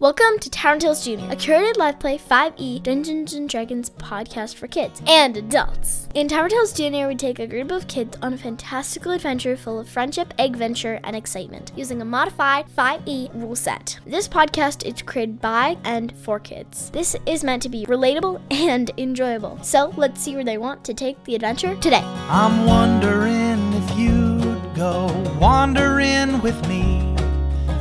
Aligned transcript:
Welcome 0.00 0.38
to 0.42 0.48
Tavern 0.48 0.78
Tales 0.78 1.04
Junior, 1.04 1.28
a 1.28 1.34
curated 1.34 1.76
live 1.76 1.98
play 1.98 2.18
5e 2.18 2.84
Dungeons 2.84 3.32
and 3.32 3.48
Dragons 3.48 3.90
podcast 3.90 4.54
for 4.54 4.68
kids 4.68 5.02
and 5.08 5.36
adults. 5.36 6.06
In 6.14 6.28
Tavern 6.28 6.50
Tales 6.50 6.72
Junior, 6.72 7.08
we 7.08 7.16
take 7.16 7.40
a 7.40 7.48
group 7.48 7.72
of 7.72 7.88
kids 7.88 8.16
on 8.22 8.32
a 8.32 8.38
fantastical 8.38 9.10
adventure 9.10 9.56
full 9.56 9.80
of 9.80 9.88
friendship, 9.88 10.32
adventure, 10.38 11.00
and 11.02 11.16
excitement 11.16 11.72
using 11.74 12.00
a 12.00 12.04
modified 12.04 12.68
5e 12.68 13.34
rule 13.34 13.56
set. 13.56 13.98
This 14.06 14.28
podcast 14.28 14.86
is 14.86 15.02
created 15.02 15.40
by 15.40 15.76
and 15.82 16.16
for 16.18 16.38
kids. 16.38 16.90
This 16.90 17.16
is 17.26 17.42
meant 17.42 17.64
to 17.64 17.68
be 17.68 17.84
relatable 17.86 18.40
and 18.52 18.92
enjoyable. 18.98 19.58
So 19.64 19.92
let's 19.96 20.20
see 20.20 20.36
where 20.36 20.44
they 20.44 20.58
want 20.58 20.84
to 20.84 20.94
take 20.94 21.24
the 21.24 21.34
adventure 21.34 21.74
today. 21.74 22.04
I'm 22.28 22.66
wondering 22.66 23.72
if 23.72 23.98
you'd 23.98 24.76
go 24.76 25.06
wandering 25.40 26.40
with 26.40 26.68
me 26.68 27.07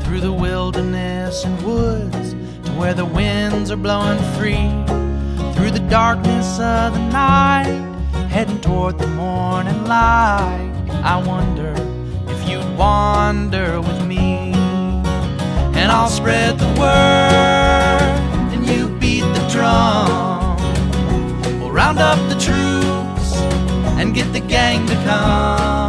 through 0.07 0.21
the 0.21 0.31
wilderness 0.31 1.43
and 1.43 1.61
woods 1.63 2.31
to 2.65 2.71
where 2.79 2.93
the 2.93 3.03
winds 3.03 3.69
are 3.69 3.75
blowing 3.75 4.17
free. 4.37 4.71
Through 5.53 5.71
the 5.71 5.85
darkness 5.89 6.59
of 6.61 6.93
the 6.93 7.09
night, 7.09 7.67
heading 8.29 8.61
toward 8.61 8.97
the 8.99 9.07
morning 9.07 9.83
light. 9.83 10.71
I 11.03 11.21
wonder 11.27 11.73
if 12.31 12.47
you'd 12.47 12.77
wander 12.77 13.81
with 13.81 14.05
me. 14.05 14.53
And 15.75 15.91
I'll 15.91 16.09
spread 16.09 16.57
the 16.57 16.67
word, 16.79 18.53
and 18.53 18.65
you 18.65 18.87
beat 18.99 19.27
the 19.35 19.45
drum. 19.51 20.55
We'll 21.59 21.71
round 21.71 21.99
up 21.99 22.17
the 22.29 22.39
troops 22.39 23.35
and 23.99 24.15
get 24.15 24.31
the 24.31 24.39
gang 24.39 24.87
to 24.87 24.95
come. 25.03 25.86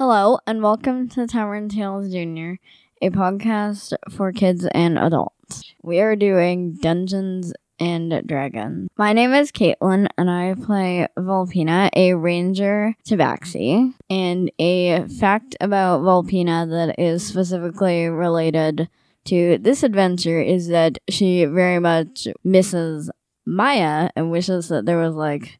Hello, 0.00 0.38
and 0.46 0.62
welcome 0.62 1.10
to 1.10 1.26
Tavern 1.26 1.68
Tales 1.68 2.10
Junior, 2.10 2.58
a 3.02 3.10
podcast 3.10 3.92
for 4.08 4.32
kids 4.32 4.66
and 4.72 4.98
adults. 4.98 5.74
We 5.82 6.00
are 6.00 6.16
doing 6.16 6.78
Dungeons 6.80 7.52
and 7.78 8.26
Dragons. 8.26 8.88
My 8.96 9.12
name 9.12 9.34
is 9.34 9.52
Caitlin, 9.52 10.08
and 10.16 10.30
I 10.30 10.54
play 10.54 11.06
Volpina, 11.18 11.90
a 11.94 12.14
ranger 12.14 12.94
tabaxi. 13.06 13.92
And 14.08 14.50
a 14.58 15.06
fact 15.06 15.54
about 15.60 16.00
Volpina 16.00 16.66
that 16.70 16.98
is 16.98 17.26
specifically 17.26 18.08
related 18.08 18.88
to 19.26 19.58
this 19.58 19.82
adventure 19.82 20.40
is 20.40 20.68
that 20.68 20.96
she 21.10 21.44
very 21.44 21.78
much 21.78 22.26
misses 22.42 23.10
Maya 23.44 24.08
and 24.16 24.30
wishes 24.30 24.68
that 24.68 24.86
there 24.86 24.98
was 24.98 25.14
like 25.14 25.59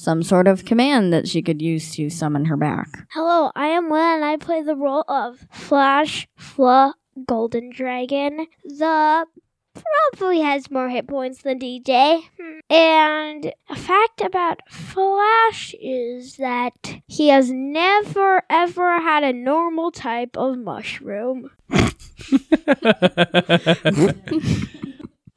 some 0.00 0.22
sort 0.22 0.48
of 0.48 0.64
command 0.64 1.12
that 1.12 1.28
she 1.28 1.42
could 1.42 1.60
use 1.60 1.94
to 1.94 2.08
summon 2.08 2.46
her 2.46 2.56
back. 2.56 2.88
Hello, 3.12 3.52
I 3.54 3.66
am 3.66 3.90
Will, 3.90 3.98
and 3.98 4.24
I 4.24 4.38
play 4.38 4.62
the 4.62 4.74
role 4.74 5.04
of 5.06 5.46
Flash 5.52 6.26
Fla 6.36 6.94
Golden 7.26 7.68
Dragon. 7.68 8.46
The 8.64 9.26
probably 9.74 10.40
has 10.40 10.70
more 10.70 10.88
hit 10.88 11.06
points 11.06 11.42
than 11.42 11.58
DJ. 11.58 12.22
And 12.70 13.52
a 13.68 13.76
fact 13.76 14.22
about 14.22 14.62
Flash 14.70 15.74
is 15.78 16.36
that 16.36 17.02
he 17.06 17.28
has 17.28 17.50
never 17.50 18.42
ever 18.48 19.00
had 19.02 19.22
a 19.22 19.34
normal 19.34 19.90
type 19.90 20.34
of 20.34 20.56
mushroom. 20.56 21.50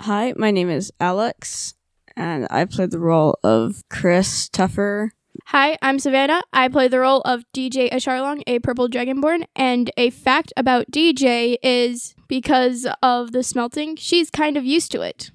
Hi, 0.01 0.33
my 0.37 0.51
name 0.51 0.69
is 0.69 0.93
Alex, 1.01 1.75
and 2.15 2.47
I 2.49 2.65
play 2.65 2.85
the 2.85 2.99
role 2.99 3.37
of 3.43 3.83
Chris 3.89 4.49
Tuffer. 4.49 5.09
Hi, 5.47 5.77
I'm 5.81 5.99
Savannah. 5.99 6.41
I 6.53 6.67
play 6.67 6.87
the 6.87 6.99
role 6.99 7.21
of 7.21 7.43
DJ 7.53 7.91
Ashardalon, 7.91 8.43
a 8.47 8.59
purple 8.59 8.87
dragonborn. 8.87 9.45
And 9.55 9.91
a 9.97 10.09
fact 10.11 10.53
about 10.55 10.91
DJ 10.91 11.57
is 11.63 12.15
because 12.27 12.87
of 13.01 13.31
the 13.31 13.43
smelting, 13.43 13.95
she's 13.95 14.29
kind 14.29 14.55
of 14.57 14.63
used 14.65 14.91
to 14.93 15.01
it. 15.01 15.31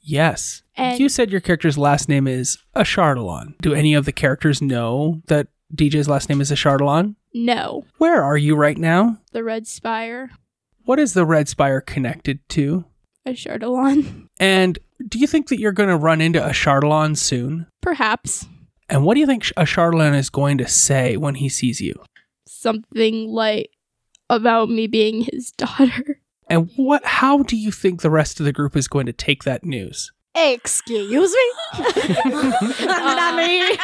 Yes. 0.00 0.62
And- 0.76 0.98
you 0.98 1.08
said 1.08 1.30
your 1.30 1.40
character's 1.40 1.76
last 1.76 2.08
name 2.08 2.26
is 2.26 2.58
Ashardalon. 2.74 3.54
Do 3.60 3.74
any 3.74 3.92
of 3.94 4.04
the 4.06 4.12
characters 4.12 4.62
know 4.62 5.20
that 5.26 5.48
DJ's 5.74 6.08
last 6.08 6.28
name 6.28 6.40
is 6.40 6.50
Ashardalon? 6.50 7.16
No, 7.34 7.84
Where 7.98 8.22
are 8.24 8.36
you 8.36 8.56
right 8.56 8.78
now? 8.78 9.18
the 9.32 9.44
Red 9.44 9.66
Spire, 9.68 10.30
What 10.84 10.98
is 10.98 11.12
the 11.12 11.24
Red 11.26 11.48
Spire 11.48 11.80
connected 11.80 12.40
to? 12.50 12.84
Ashardalon. 13.26 14.26
And 14.40 14.78
do 15.08 15.18
you 15.18 15.26
think 15.26 15.48
that 15.48 15.58
you're 15.58 15.72
going 15.72 15.88
to 15.88 15.96
run 15.96 16.20
into 16.20 16.44
a 16.44 16.50
Ashardalon 16.50 17.16
soon? 17.16 17.66
Perhaps 17.80 18.46
And 18.88 19.04
what 19.04 19.14
do 19.14 19.20
you 19.20 19.26
think 19.26 19.48
a 19.56 19.62
Ashardalon 19.62 20.14
is 20.16 20.30
going 20.30 20.58
to 20.58 20.68
say 20.68 21.16
when 21.16 21.36
he 21.36 21.48
sees 21.48 21.80
you? 21.80 21.94
something 22.46 23.28
like 23.28 23.70
about 24.28 24.68
me 24.68 24.86
being 24.86 25.22
his 25.22 25.50
daughter. 25.52 26.20
And 26.48 26.70
what 26.76 27.04
how 27.04 27.42
do 27.42 27.56
you 27.56 27.70
think 27.70 28.02
the 28.02 28.10
rest 28.10 28.38
of 28.40 28.44
the 28.44 28.52
group 28.52 28.76
is 28.76 28.88
going 28.88 29.06
to 29.06 29.12
take 29.12 29.44
that 29.44 29.64
news? 29.64 30.12
Excuse 30.34 31.10
me? 31.34 31.84
Nani? 32.86 33.78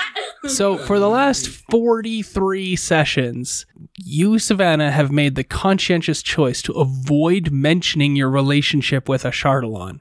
So, 0.46 0.78
for 0.78 1.00
the 1.00 1.08
last 1.08 1.48
43 1.48 2.76
sessions, 2.76 3.66
you, 3.96 4.38
Savannah, 4.38 4.92
have 4.92 5.10
made 5.10 5.34
the 5.34 5.42
conscientious 5.42 6.22
choice 6.22 6.62
to 6.62 6.72
avoid 6.72 7.50
mentioning 7.50 8.14
your 8.14 8.30
relationship 8.30 9.08
with 9.08 9.24
a 9.24 9.30
Ashardalon. 9.30 9.98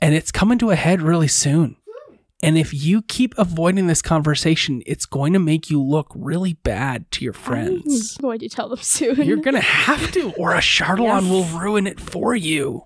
And 0.00 0.14
it's 0.14 0.30
coming 0.30 0.58
to 0.58 0.70
a 0.70 0.76
head 0.76 1.00
really 1.00 1.28
soon. 1.28 1.76
Hmm. 1.86 2.16
And 2.42 2.58
if 2.58 2.74
you 2.74 3.02
keep 3.02 3.34
avoiding 3.38 3.86
this 3.86 4.02
conversation, 4.02 4.82
it's 4.86 5.06
going 5.06 5.32
to 5.32 5.38
make 5.38 5.70
you 5.70 5.82
look 5.82 6.12
really 6.14 6.54
bad 6.54 7.10
to 7.12 7.24
your 7.24 7.32
friends. 7.32 8.16
I'm 8.18 8.22
going 8.22 8.38
to 8.40 8.48
tell 8.48 8.68
them 8.68 8.78
soon. 8.80 9.22
You're 9.22 9.38
going 9.38 9.54
to 9.54 9.60
have 9.60 10.12
to, 10.12 10.32
or 10.32 10.52
Ashardalon 10.52 11.30
will 11.30 11.44
ruin 11.58 11.86
it 11.86 11.98
for 12.00 12.34
you. 12.36 12.84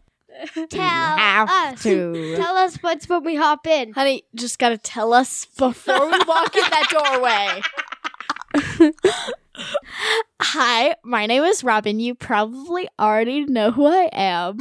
Tell 0.71 0.81
have 0.81 1.51
us. 1.51 1.83
to. 1.83 2.37
Tell 2.39 2.57
us 2.57 2.77
what's 2.77 3.07
when 3.09 3.25
we 3.25 3.37
hop 3.37 3.67
in. 3.67 3.93
Honey, 3.93 4.23
just 4.35 4.59
gotta 4.59 4.79
tell 4.79 5.13
us 5.13 5.45
before 5.45 6.07
we 6.11 6.19
walk 6.27 6.57
in 6.57 6.63
that 6.63 7.63
doorway. 8.65 8.93
Hi, 10.41 10.95
my 11.05 11.27
name 11.27 11.43
is 11.43 11.63
Robin. 11.63 12.01
You 12.01 12.15
probably 12.15 12.89
already 12.99 13.45
know 13.45 13.71
who 13.71 13.87
I 13.87 14.09
am. 14.13 14.57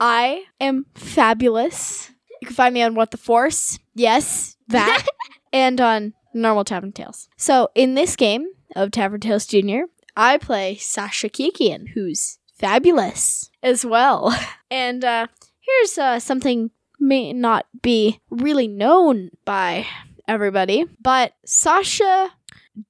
I 0.00 0.44
am 0.60 0.86
fabulous. 0.94 2.10
You 2.40 2.48
can 2.48 2.56
find 2.56 2.74
me 2.74 2.82
on 2.82 2.94
What 2.94 3.10
the 3.10 3.16
Force. 3.16 3.78
Yes, 3.94 4.56
that. 4.68 5.06
and 5.52 5.80
on 5.80 6.14
Normal 6.34 6.64
Tavern 6.64 6.92
Tales. 6.92 7.28
So, 7.36 7.70
in 7.74 7.94
this 7.94 8.16
game 8.16 8.46
of 8.74 8.90
Tavern 8.90 9.20
Tales 9.20 9.46
Jr., 9.46 9.82
I 10.16 10.38
play 10.38 10.76
Sasha 10.76 11.28
Kikian, 11.28 11.90
who's 11.94 12.38
fabulous 12.56 13.50
as 13.62 13.84
well. 13.84 14.36
And 14.72 15.04
uh, 15.04 15.26
here's 15.60 15.98
uh, 15.98 16.18
something 16.18 16.70
may 16.98 17.34
not 17.34 17.66
be 17.82 18.20
really 18.30 18.66
known 18.66 19.28
by 19.44 19.86
everybody, 20.26 20.86
but 20.98 21.34
Sasha 21.44 22.30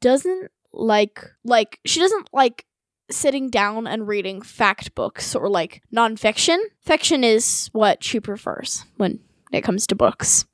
doesn't 0.00 0.52
like 0.72 1.20
like 1.44 1.80
she 1.84 1.98
doesn't 1.98 2.28
like 2.32 2.64
sitting 3.12 3.50
down 3.50 3.86
and 3.86 4.08
reading 4.08 4.42
fact 4.42 4.94
books 4.94 5.34
or 5.34 5.48
like 5.48 5.82
nonfiction. 5.94 6.58
Fiction 6.80 7.24
is 7.24 7.68
what 7.72 8.02
she 8.02 8.20
prefers 8.20 8.84
when 8.96 9.20
it 9.52 9.62
comes 9.62 9.86
to 9.88 9.94
books. 9.94 10.46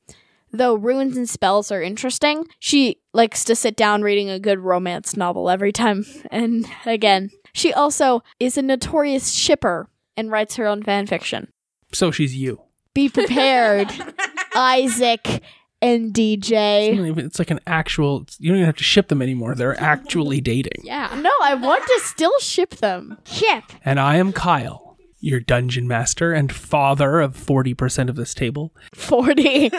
Though 0.51 0.75
runes 0.75 1.17
and 1.17 1.29
spells 1.29 1.71
are 1.71 1.83
interesting, 1.83 2.47
she 2.59 2.99
likes 3.13 3.45
to 3.45 3.55
sit 3.55 3.77
down 3.77 4.03
reading 4.03 4.31
a 4.31 4.41
good 4.41 4.61
romance 4.61 5.17
novel 5.17 5.51
every 5.51 5.73
time 5.73 6.07
and 6.31 6.67
again. 6.87 7.31
She 7.53 7.73
also 7.73 8.23
is 8.41 8.57
a 8.57 8.63
notorious 8.63 9.33
shipper 9.33 9.91
and 10.17 10.31
writes 10.31 10.57
her 10.57 10.67
own 10.67 10.83
fan 10.83 11.07
fiction. 11.07 11.53
So 11.93 12.11
she's 12.11 12.35
you. 12.35 12.63
Be 12.95 13.09
prepared, 13.09 13.89
Isaac 14.54 15.43
and 15.80 16.13
DJ. 16.13 17.19
It's 17.19 17.39
like 17.39 17.51
an 17.51 17.60
actual, 17.66 18.27
you 18.39 18.48
don't 18.51 18.59
even 18.59 18.66
have 18.66 18.77
to 18.77 18.84
ship 18.84 19.09
them 19.09 19.22
anymore. 19.22 19.54
They're 19.54 19.80
actually 19.80 20.41
dating. 20.41 20.83
yeah. 20.84 21.16
No, 21.21 21.30
I 21.42 21.54
want 21.54 21.84
to 21.86 22.01
still 22.04 22.39
ship 22.41 22.77
them. 22.77 23.19
Ship. 23.25 23.65
And 23.84 24.01
I 24.01 24.16
am 24.16 24.33
Kyle, 24.33 24.97
your 25.21 25.41
dungeon 25.41 25.86
master 25.89 26.33
and 26.33 26.53
father 26.53 27.21
of 27.21 27.36
40% 27.36 28.09
of 28.09 28.16
this 28.16 28.34
table. 28.34 28.75
40. 28.95 29.71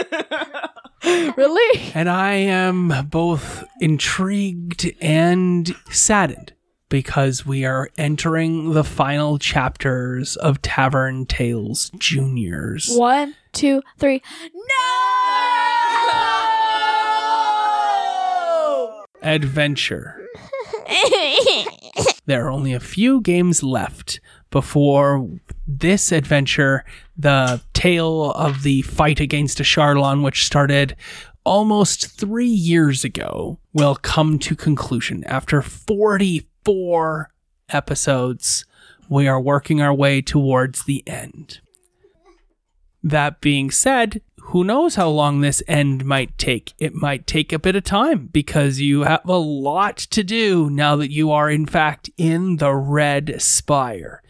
really? 1.06 1.92
And 1.94 2.10
I 2.10 2.34
am 2.34 2.94
both 3.10 3.64
intrigued 3.80 4.92
and 5.02 5.74
saddened 5.92 6.54
because 6.90 7.46
we 7.46 7.66
are 7.66 7.90
entering 7.98 8.72
the 8.74 8.84
final 8.84 9.38
chapters 9.38 10.36
of 10.38 10.62
Tavern 10.62 11.26
Tales 11.28 11.92
Juniors. 12.00 12.90
One, 12.96 13.36
two, 13.54 13.82
three. 14.00 14.24
No! 14.54 15.49
Adventure. 19.22 20.26
There 22.30 22.46
are 22.46 22.52
only 22.52 22.74
a 22.74 22.80
few 22.80 23.22
games 23.22 23.64
left 23.64 24.20
before 24.52 25.28
this 25.68 26.12
adventure 26.12 26.86
the 27.18 27.60
tale 27.74 28.34
of 28.34 28.62
the 28.62 28.84
fight 28.84 29.20
against 29.20 29.58
Ashardalon, 29.58 30.24
which 30.24 30.46
started 30.46 30.96
almost 31.44 32.20
three 32.20 32.46
years 32.46 33.04
ago, 33.04 33.58
will 33.74 33.96
come 33.96 34.38
to 34.38 34.56
conclusion. 34.56 35.24
After 35.24 35.64
44 35.64 37.32
episodes, 37.70 38.66
we 39.10 39.28
are 39.28 39.42
working 39.42 39.82
our 39.82 39.94
way 39.94 40.22
towards 40.22 40.86
the 40.86 41.04
end. 41.08 41.62
That 43.02 43.42
being 43.42 43.72
said, 43.72 44.22
who 44.50 44.64
knows 44.64 44.96
how 44.96 45.08
long 45.10 45.42
this 45.42 45.62
end 45.68 46.04
might 46.06 46.36
take? 46.40 46.74
It 46.80 46.96
might 46.96 47.28
take 47.28 47.54
a 47.54 47.60
bit 47.60 47.76
of 47.76 47.84
time 47.84 48.30
because 48.34 48.80
you 48.80 49.04
have 49.04 49.28
a 49.30 49.38
lot 49.38 49.98
to 49.98 50.24
do 50.24 50.72
now 50.72 50.96
that 50.96 51.12
you 51.12 51.30
are, 51.32 51.52
in 51.52 51.68
fact, 51.68 52.10
in 52.18 52.58
the 52.58 52.74
Red 52.74 53.40
Spire. 53.40 54.24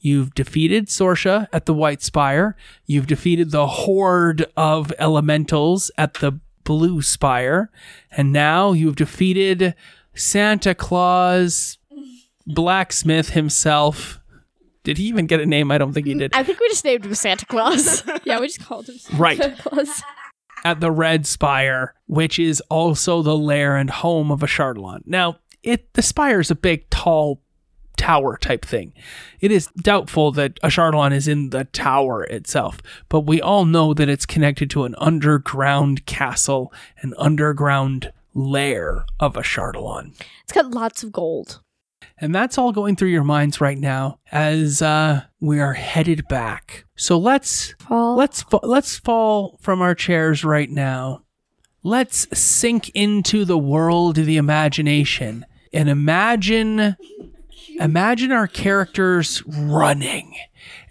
You've 0.00 0.34
defeated 0.34 0.86
Sorsha 0.86 1.46
at 1.52 1.66
the 1.66 1.74
White 1.74 2.02
Spire. 2.02 2.56
You've 2.86 3.06
defeated 3.06 3.52
the 3.52 3.68
horde 3.68 4.44
of 4.56 4.92
elementals 4.98 5.92
at 5.96 6.14
the 6.14 6.40
Blue 6.64 7.00
Spire. 7.00 7.70
And 8.10 8.32
now 8.32 8.72
you've 8.72 8.96
defeated 8.96 9.76
Santa 10.14 10.74
Claus, 10.74 11.78
Blacksmith 12.44 13.30
himself. 13.30 14.19
Did 14.82 14.98
he 14.98 15.04
even 15.04 15.26
get 15.26 15.40
a 15.40 15.46
name? 15.46 15.70
I 15.70 15.78
don't 15.78 15.92
think 15.92 16.06
he 16.06 16.14
mm, 16.14 16.18
did. 16.20 16.34
I 16.34 16.42
think 16.42 16.58
we 16.60 16.68
just 16.68 16.84
named 16.84 17.04
him 17.04 17.14
Santa 17.14 17.46
Claus. 17.46 18.02
Yeah, 18.24 18.40
we 18.40 18.46
just 18.46 18.64
called 18.64 18.88
him 18.88 18.98
Santa 18.98 19.20
Right. 19.22 19.58
Claus. 19.58 20.02
at 20.64 20.80
the 20.80 20.90
Red 20.90 21.26
Spire, 21.26 21.94
which 22.06 22.38
is 22.38 22.60
also 22.70 23.22
the 23.22 23.36
lair 23.36 23.76
and 23.76 23.90
home 23.90 24.30
of 24.30 24.40
Ashardalon. 24.40 25.00
Now, 25.06 25.38
it 25.62 25.92
the 25.94 26.02
spire 26.02 26.40
is 26.40 26.50
a 26.50 26.54
big, 26.54 26.88
tall 26.90 27.42
tower 27.96 28.38
type 28.38 28.64
thing. 28.64 28.94
It 29.40 29.50
is 29.52 29.66
doubtful 29.76 30.32
that 30.32 30.58
Ashardalon 30.62 31.12
is 31.12 31.28
in 31.28 31.50
the 31.50 31.64
tower 31.64 32.24
itself, 32.24 32.78
but 33.10 33.20
we 33.20 33.42
all 33.42 33.66
know 33.66 33.92
that 33.92 34.08
it's 34.08 34.24
connected 34.24 34.70
to 34.70 34.84
an 34.84 34.94
underground 34.96 36.06
castle, 36.06 36.72
an 37.02 37.12
underground 37.18 38.10
lair 38.32 39.04
of 39.18 39.34
Ashardalon. 39.34 40.14
it's 40.44 40.52
got 40.52 40.70
lots 40.70 41.02
of 41.02 41.12
gold. 41.12 41.60
And 42.20 42.34
that's 42.34 42.58
all 42.58 42.72
going 42.72 42.96
through 42.96 43.08
your 43.08 43.24
minds 43.24 43.60
right 43.60 43.78
now 43.78 44.18
as 44.30 44.82
uh, 44.82 45.22
we 45.40 45.58
are 45.58 45.72
headed 45.72 46.28
back. 46.28 46.84
So 46.96 47.18
let's 47.18 47.74
Fall. 47.80 48.16
let's 48.16 48.44
let's 48.62 48.98
fall 48.98 49.58
from 49.62 49.80
our 49.80 49.94
chairs 49.94 50.44
right 50.44 50.70
now. 50.70 51.22
Let's 51.82 52.26
sink 52.38 52.90
into 52.90 53.46
the 53.46 53.56
world 53.56 54.18
of 54.18 54.26
the 54.26 54.36
imagination 54.36 55.46
and 55.72 55.88
imagine 55.88 56.96
imagine 57.80 58.30
our 58.30 58.46
characters 58.46 59.42
running 59.46 60.36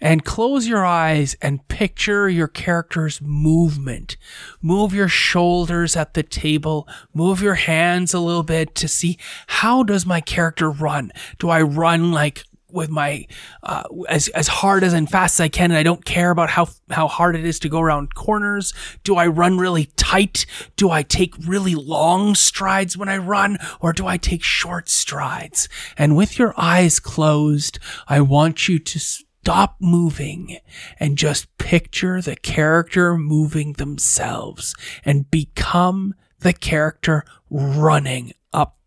and 0.00 0.24
close 0.24 0.66
your 0.66 0.84
eyes 0.84 1.36
and 1.40 1.66
picture 1.68 2.28
your 2.28 2.48
character's 2.48 3.20
movement. 3.22 4.16
Move 4.60 4.92
your 4.92 5.08
shoulders 5.08 5.96
at 5.96 6.14
the 6.14 6.22
table, 6.22 6.88
move 7.14 7.40
your 7.40 7.54
hands 7.54 8.12
a 8.12 8.20
little 8.20 8.42
bit 8.42 8.74
to 8.74 8.88
see 8.88 9.18
how 9.46 9.82
does 9.82 10.04
my 10.04 10.20
character 10.20 10.70
run? 10.70 11.12
Do 11.38 11.48
I 11.48 11.62
run 11.62 12.12
like 12.12 12.44
with 12.72 12.90
my 12.90 13.26
uh, 13.62 13.84
as 14.08 14.28
as 14.28 14.48
hard 14.48 14.84
as 14.84 14.92
and 14.92 15.08
fast 15.08 15.36
as 15.36 15.44
I 15.44 15.48
can, 15.48 15.70
and 15.70 15.78
I 15.78 15.82
don't 15.82 16.04
care 16.04 16.30
about 16.30 16.50
how 16.50 16.68
how 16.90 17.08
hard 17.08 17.36
it 17.36 17.44
is 17.44 17.58
to 17.60 17.68
go 17.68 17.80
around 17.80 18.14
corners. 18.14 18.72
Do 19.04 19.16
I 19.16 19.26
run 19.26 19.58
really 19.58 19.86
tight? 19.96 20.46
Do 20.76 20.90
I 20.90 21.02
take 21.02 21.34
really 21.46 21.74
long 21.74 22.34
strides 22.34 22.96
when 22.96 23.08
I 23.08 23.16
run, 23.18 23.58
or 23.80 23.92
do 23.92 24.06
I 24.06 24.16
take 24.16 24.42
short 24.42 24.88
strides? 24.88 25.68
And 25.96 26.16
with 26.16 26.38
your 26.38 26.54
eyes 26.56 27.00
closed, 27.00 27.78
I 28.08 28.20
want 28.20 28.68
you 28.68 28.78
to 28.78 28.98
stop 28.98 29.76
moving 29.80 30.58
and 30.98 31.16
just 31.16 31.56
picture 31.58 32.20
the 32.20 32.36
character 32.36 33.16
moving 33.16 33.74
themselves 33.74 34.74
and 35.04 35.30
become 35.30 36.14
the 36.40 36.52
character 36.52 37.24
running 37.50 38.32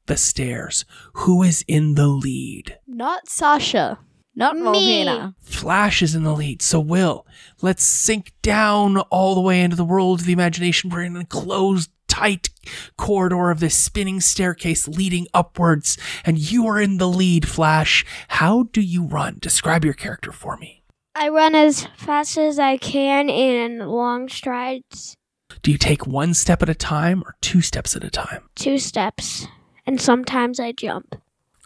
the 0.05 0.17
stairs. 0.17 0.85
Who 1.13 1.43
is 1.43 1.63
in 1.67 1.95
the 1.95 2.07
lead? 2.07 2.77
Not 2.87 3.27
Sasha. 3.29 3.99
Not 4.35 4.55
Me. 4.57 4.63
Volpina. 4.63 5.35
Flash 5.41 6.01
is 6.01 6.15
in 6.15 6.23
the 6.23 6.33
lead. 6.33 6.61
So 6.61 6.79
Will, 6.79 7.25
let's 7.61 7.83
sink 7.83 8.33
down 8.41 8.97
all 8.97 9.35
the 9.35 9.41
way 9.41 9.61
into 9.61 9.75
the 9.75 9.85
world 9.85 10.21
of 10.21 10.25
the 10.25 10.33
imagination. 10.33 10.89
We're 10.89 11.03
in 11.03 11.15
a 11.15 11.25
closed, 11.25 11.91
tight 12.07 12.49
corridor 12.97 13.51
of 13.51 13.59
this 13.59 13.75
spinning 13.75 14.21
staircase 14.21 14.87
leading 14.87 15.27
upwards, 15.35 15.97
and 16.25 16.37
you 16.39 16.65
are 16.67 16.79
in 16.81 16.97
the 16.97 17.07
lead, 17.07 17.47
Flash. 17.47 18.05
How 18.29 18.63
do 18.63 18.81
you 18.81 19.03
run? 19.05 19.37
Describe 19.39 19.85
your 19.85 19.93
character 19.93 20.31
for 20.31 20.57
me. 20.57 20.83
I 21.15 21.29
run 21.29 21.53
as 21.53 21.87
fast 21.95 22.37
as 22.39 22.57
I 22.57 22.77
can 22.77 23.29
in 23.29 23.79
long 23.79 24.29
strides, 24.29 25.15
Do 25.61 25.71
you 25.71 25.77
take 25.77 26.07
one 26.07 26.33
step 26.33 26.63
at 26.63 26.69
a 26.69 26.73
time 26.75 27.21
or 27.23 27.35
two 27.39 27.61
steps 27.61 27.95
at 27.95 28.03
a 28.03 28.09
time? 28.09 28.49
two 28.55 28.79
steps, 28.79 29.45
and 29.85 29.99
sometimes 29.99 30.59
I 30.59 30.71
jump. 30.71 31.15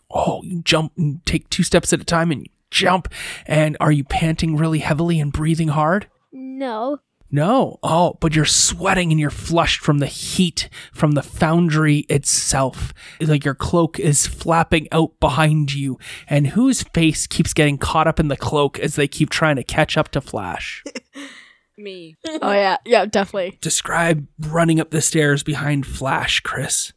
Oh, 0.10 0.42
you 0.44 0.62
jump 0.62 0.94
and 0.98 1.26
take 1.26 1.50
two 1.50 1.64
steps 1.64 1.92
at 1.94 2.02
a 2.02 2.06
time 2.06 2.32
and 2.32 2.42
you 2.42 2.52
jump. 2.72 3.10
And 3.46 3.76
are 3.80 3.92
you 3.92 4.04
panting 4.04 4.56
really 4.56 4.80
heavily 4.80 5.20
and 5.20 5.32
breathing 5.34 5.70
hard? 5.70 6.08
No, 6.32 7.00
No. 7.30 7.78
Oh, 7.84 8.18
but 8.22 8.34
you're 8.34 8.46
sweating 8.46 9.12
and 9.12 9.20
you're 9.20 9.30
flushed 9.30 9.82
from 9.82 9.98
the 10.00 10.06
heat 10.06 10.70
from 10.94 11.12
the 11.12 11.22
foundry 11.24 12.06
itself. 12.10 12.94
It's 13.20 13.30
Like 13.30 13.44
your 13.44 13.54
cloak 13.56 14.00
is 14.00 14.26
flapping 14.28 14.88
out 14.94 15.20
behind 15.20 15.74
you. 15.74 16.00
And 16.30 16.48
whose 16.48 16.84
face 16.84 17.28
keeps 17.28 17.54
getting 17.54 17.78
caught 17.78 18.08
up 18.08 18.20
in 18.20 18.30
the 18.30 18.38
cloak 18.38 18.80
as 18.80 18.96
they 18.96 19.10
keep 19.10 19.30
trying 19.30 19.58
to 19.58 19.64
catch 19.64 19.98
up 19.98 20.10
to 20.12 20.22
Flash? 20.22 20.84
Me. 21.78 22.16
Oh 22.42 22.52
yeah, 22.54 22.78
yeah, 22.86 23.06
definitely. 23.06 23.58
Describe 23.62 24.26
running 24.40 24.80
up 24.80 24.90
the 24.92 25.02
stairs 25.02 25.44
behind 25.44 25.86
Flash, 25.86 26.40
Chris. 26.40 26.94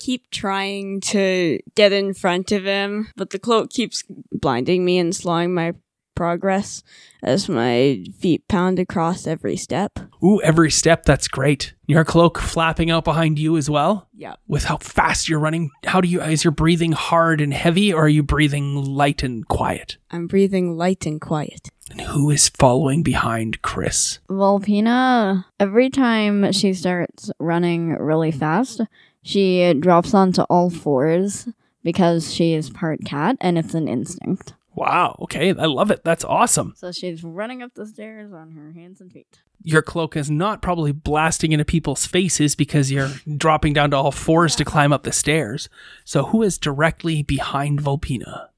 I 0.00 0.02
keep 0.02 0.30
trying 0.30 1.00
to 1.02 1.60
get 1.74 1.92
in 1.92 2.14
front 2.14 2.52
of 2.52 2.64
him, 2.64 3.08
but 3.16 3.30
the 3.30 3.38
cloak 3.38 3.70
keeps 3.70 4.02
blinding 4.32 4.84
me 4.84 4.98
and 4.98 5.14
slowing 5.14 5.52
my 5.52 5.74
progress 6.14 6.82
as 7.22 7.48
my 7.48 8.04
feet 8.18 8.46
pound 8.48 8.78
across 8.78 9.26
every 9.26 9.56
step. 9.56 9.98
Ooh, 10.22 10.40
every 10.42 10.70
step, 10.70 11.04
that's 11.04 11.28
great. 11.28 11.74
Your 11.86 12.04
cloak 12.04 12.38
flapping 12.38 12.90
out 12.90 13.04
behind 13.04 13.38
you 13.38 13.56
as 13.56 13.68
well? 13.68 14.08
Yep. 14.14 14.38
With 14.46 14.64
how 14.64 14.78
fast 14.78 15.28
you're 15.28 15.38
running, 15.38 15.70
how 15.84 16.00
do 16.00 16.08
you, 16.08 16.22
is 16.22 16.44
your 16.44 16.50
breathing 16.50 16.92
hard 16.92 17.40
and 17.40 17.52
heavy 17.52 17.92
or 17.92 18.04
are 18.04 18.08
you 18.08 18.22
breathing 18.22 18.76
light 18.76 19.22
and 19.22 19.46
quiet? 19.48 19.98
I'm 20.10 20.26
breathing 20.26 20.76
light 20.76 21.06
and 21.06 21.20
quiet. 21.20 21.68
And 21.90 22.02
who 22.02 22.30
is 22.30 22.48
following 22.50 23.02
behind 23.02 23.62
Chris? 23.62 24.20
Volpina, 24.28 25.44
every 25.58 25.90
time 25.90 26.52
she 26.52 26.72
starts 26.72 27.32
running 27.38 27.94
really 27.94 28.30
fast, 28.30 28.82
she 29.22 29.72
drops 29.74 30.14
onto 30.14 30.42
all 30.42 30.70
fours 30.70 31.48
because 31.82 32.32
she 32.32 32.54
is 32.54 32.70
part 32.70 33.04
cat 33.04 33.36
and 33.40 33.58
it's 33.58 33.74
an 33.74 33.88
instinct. 33.88 34.54
Wow. 34.74 35.16
Okay. 35.22 35.50
I 35.50 35.66
love 35.66 35.90
it. 35.90 36.04
That's 36.04 36.24
awesome. 36.24 36.74
So 36.76 36.92
she's 36.92 37.22
running 37.22 37.62
up 37.62 37.74
the 37.74 37.86
stairs 37.86 38.32
on 38.32 38.52
her 38.52 38.72
hands 38.72 39.00
and 39.00 39.12
feet. 39.12 39.42
Your 39.62 39.82
cloak 39.82 40.16
is 40.16 40.30
not 40.30 40.62
probably 40.62 40.92
blasting 40.92 41.52
into 41.52 41.64
people's 41.64 42.06
faces 42.06 42.54
because 42.54 42.90
you're 42.90 43.10
dropping 43.36 43.74
down 43.74 43.90
to 43.90 43.96
all 43.96 44.12
fours 44.12 44.56
to 44.56 44.64
climb 44.64 44.92
up 44.92 45.02
the 45.02 45.12
stairs. 45.12 45.68
So 46.04 46.24
who 46.24 46.42
is 46.42 46.56
directly 46.56 47.22
behind 47.22 47.82
Volpina? 47.82 48.48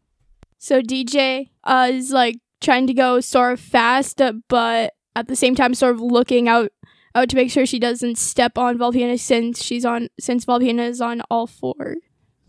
So 0.58 0.80
DJ 0.80 1.48
uh, 1.64 1.90
is 1.92 2.12
like 2.12 2.36
trying 2.60 2.86
to 2.86 2.94
go 2.94 3.18
sort 3.18 3.54
of 3.54 3.60
fast, 3.60 4.22
uh, 4.22 4.34
but 4.46 4.94
at 5.16 5.26
the 5.26 5.34
same 5.34 5.56
time, 5.56 5.74
sort 5.74 5.94
of 5.94 6.00
looking 6.00 6.48
out 6.48 6.70
out 7.14 7.28
to 7.30 7.36
make 7.36 7.50
sure 7.50 7.66
she 7.66 7.78
doesn't 7.78 8.16
step 8.18 8.56
on 8.58 8.78
Volpina 8.78 9.18
since 9.18 9.62
she's 9.62 9.84
on 9.84 10.08
since 10.18 10.44
Volpina 10.44 10.88
is 10.88 11.00
on 11.00 11.20
all 11.30 11.46
four. 11.46 11.96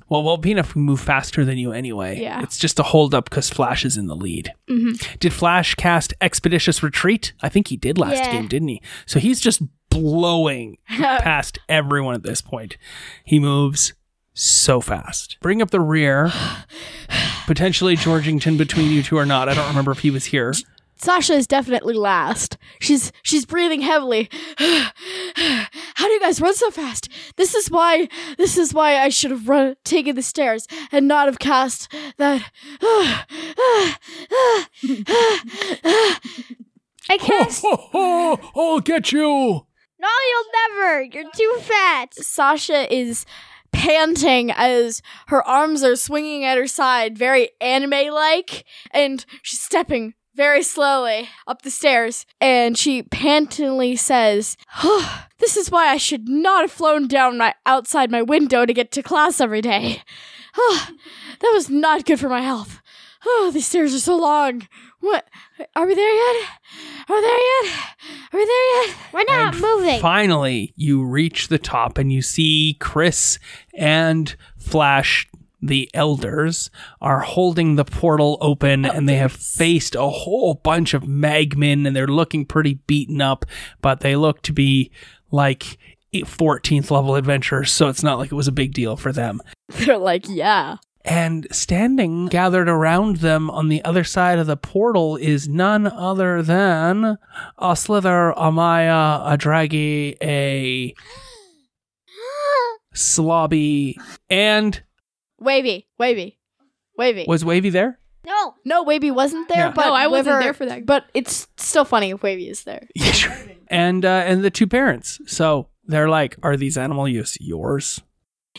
Well, 0.10 0.22
Volpina 0.24 0.70
can 0.70 0.82
move 0.84 1.00
faster 1.00 1.44
than 1.46 1.58
you 1.58 1.72
anyway. 1.72 2.20
Yeah. 2.20 2.44
It's 2.44 2.58
just 2.60 2.78
a 2.78 2.84
hold 2.84 3.16
up 3.16 3.30
because 3.30 3.50
Flash 3.50 3.84
is 3.86 3.98
in 3.98 4.08
the 4.08 4.16
lead. 4.16 4.54
hmm 4.68 4.92
Did 5.20 5.34
Flash 5.34 5.74
cast 5.76 6.14
Expeditious 6.22 6.84
Retreat? 6.84 7.34
I 7.42 7.50
think 7.50 7.70
he 7.70 7.78
did 7.78 7.98
last 7.98 8.18
Yeah. 8.26 8.32
game, 8.34 8.48
didn't 8.48 8.68
he? 8.68 8.82
So 9.06 9.20
he's 9.20 9.40
just 9.40 9.62
blowing 9.90 10.78
past 10.88 11.58
everyone 11.70 12.14
at 12.16 12.24
this 12.24 12.42
point. 12.42 12.78
He 13.26 13.40
moves 13.40 13.94
so 14.36 14.82
fast. 14.82 15.38
Bring 15.42 15.62
up 15.62 15.72
the 15.72 15.80
rear. 15.82 16.32
Potentially 17.48 17.96
Georgington 17.96 18.58
between 18.58 18.92
you 18.92 19.04
two 19.04 19.18
or 19.18 19.26
not. 19.26 19.50
I 19.50 19.54
don't 19.54 19.68
remember 19.68 19.92
if 19.92 20.00
he 20.00 20.12
was 20.12 20.26
here. 20.26 20.54
Sasha 20.96 21.34
is 21.34 21.48
definitely 21.48 21.94
last. 21.96 22.58
She's 22.80 23.12
she's 23.22 23.46
breathing 23.46 23.82
heavily. 23.82 24.30
How 24.58 26.08
do 26.08 26.12
you 26.12 26.20
guys 26.20 26.42
run 26.42 26.56
so 26.56 26.72
fast? 26.72 27.10
This 27.36 27.56
is 27.56 27.70
why 27.70 28.08
this 28.38 28.58
is 28.58 28.74
why 28.74 28.98
I 28.98 29.10
should 29.10 29.32
have 29.32 29.50
run 29.50 29.76
taken 29.84 30.16
the 30.16 30.22
stairs 30.22 30.68
and 30.92 31.08
not 31.08 31.28
have 31.28 31.40
cast 31.40 31.92
that. 32.18 32.50
I 37.10 37.18
cast. 37.20 37.66
I'll 37.94 38.80
get 38.80 39.12
you. 39.12 39.22
no, 40.00 40.10
you'll 40.30 40.52
never. 40.70 41.04
You're 41.04 41.32
too 41.36 41.56
fat. 41.62 42.14
Sasha 42.14 42.94
is 42.94 43.26
panting 43.72 44.52
as 44.52 45.02
her 45.28 45.46
arms 45.46 45.84
are 45.84 45.96
swinging 45.96 46.46
at 46.46 46.58
her 46.58 46.68
side, 46.68 47.18
very 47.18 47.50
anime 47.60 48.14
like, 48.14 48.66
and 48.92 49.26
she's 49.42 49.60
stepping 49.60 50.14
very 50.36 50.64
slowly 50.64 51.30
up 51.48 51.62
the 51.62 51.72
stairs 51.72 52.26
and 52.42 52.78
she 52.78 53.04
pantingly 53.04 53.96
says, 53.96 54.58
oh, 54.84 55.26
This 55.40 55.58
is 55.58 55.70
why 55.70 55.88
I 55.88 55.98
should 55.98 56.28
not 56.30 56.62
have 56.62 56.72
flown 56.72 57.08
down 57.08 57.38
my 57.38 57.54
outside 57.66 58.10
my 58.12 58.22
window 58.22 58.66
to 58.66 58.74
get 58.74 58.92
to 58.94 59.04
class 59.04 59.42
every 59.42 59.62
day. 59.62 60.02
Oh, 60.58 60.88
that 61.40 61.52
was 61.54 61.70
not 61.70 62.06
good 62.06 62.20
for 62.20 62.30
my 62.30 62.42
health. 62.42 62.80
Oh, 63.26 63.52
these 63.54 63.68
stairs 63.68 63.94
are 63.96 64.00
so 64.00 64.16
long. 64.18 64.68
What? 65.00 65.28
Are 65.76 65.86
we 65.86 65.96
there 65.96 66.14
yet? 66.14 66.48
Are 67.10 67.16
we 67.16 67.22
there 67.22 67.64
yet? 67.64 67.74
Are 68.32 68.38
we 68.40 68.46
there 68.46 68.86
yet? 68.88 68.96
We're 69.14 69.24
not 69.28 69.54
And 69.54 69.62
moving. 69.62 70.00
Finally, 70.00 70.74
you 70.78 71.04
reach 71.04 71.48
the 71.48 71.58
top 71.58 71.98
and 71.98 72.12
you 72.12 72.22
see 72.22 72.78
Chris 72.80 73.40
and 73.74 74.36
Flash, 74.58 75.28
the 75.68 75.90
elders, 75.94 76.70
are 77.02 77.20
holding 77.20 77.76
the 77.76 77.86
portal 77.86 78.38
open 78.42 78.86
oh, 78.86 78.92
and 78.92 79.08
they 79.08 79.16
have 79.16 79.32
faced 79.32 79.96
a 79.96 80.10
whole 80.10 80.56
bunch 80.56 80.94
of 80.94 81.04
magmen 81.04 81.88
and 81.88 81.96
they're 81.96 82.08
looking 82.08 82.46
pretty 82.46 82.76
beaten 82.88 83.22
up, 83.22 83.46
but 83.82 84.02
they 84.02 84.16
look 84.16 84.42
to 84.44 84.54
be 84.54 84.92
like 85.32 85.78
14th 86.14 86.92
level 86.92 87.16
adventurers, 87.16 87.72
so 87.72 87.88
it's 87.88 88.04
not 88.04 88.20
like 88.20 88.32
it 88.32 88.36
was 88.36 88.48
a 88.48 88.52
big 88.52 88.74
deal 88.74 88.96
for 88.96 89.12
them. 89.12 89.42
They're 89.70 89.98
like, 89.98 90.26
Yeah. 90.28 90.78
And 91.06 91.48
standing 91.52 92.28
gathered 92.28 92.70
around 92.70 93.18
them 93.18 93.50
on 93.50 93.68
the 93.68 93.84
other 93.84 94.06
side 94.06 94.40
of 94.40 94.48
the 94.48 94.56
portal 94.56 95.18
is 95.18 95.50
none 95.50 95.86
other 95.86 96.42
than 96.42 97.18
a 97.58 97.76
Slither, 97.76 98.32
a 98.32 98.52
Maya, 98.54 99.20
a 99.26 99.38
Draggy, 99.38 100.16
a 100.22 100.94
Slobby, 102.96 103.96
and 104.30 104.82
Wavy, 105.44 105.88
Wavy, 106.00 106.40
Wavy. 106.98 107.26
was 107.28 107.44
Wavy 107.46 107.70
there? 107.70 108.00
no. 108.26 108.56
No, 108.66 108.84
Wavy 108.84 109.12
wasn't 109.12 109.50
there, 109.50 109.66
Yeah. 109.68 109.72
but 109.76 109.86
No, 109.86 109.94
I 109.94 110.08
wasn't 110.08 110.28
Wiver- 110.36 110.44
there 110.44 110.54
for 110.54 110.66
that. 110.66 110.86
But 110.86 111.06
it's 111.14 111.48
still 111.58 111.84
funny 111.86 112.12
if 112.12 112.24
Wavy 112.24 112.48
is 112.50 112.64
there. 112.64 112.88
Yeah, 112.96 113.12
sure. 113.12 113.36
And 113.68 114.06
uh, 114.06 114.24
and 114.26 114.44
the 114.44 114.50
two 114.52 114.68
parents. 114.68 115.20
So 115.26 115.68
they're 115.86 116.10
like, 116.10 116.38
"Are 116.44 116.56
these 116.56 116.78
animal 116.78 117.08
use 117.08 117.38
yours?" 117.42 118.02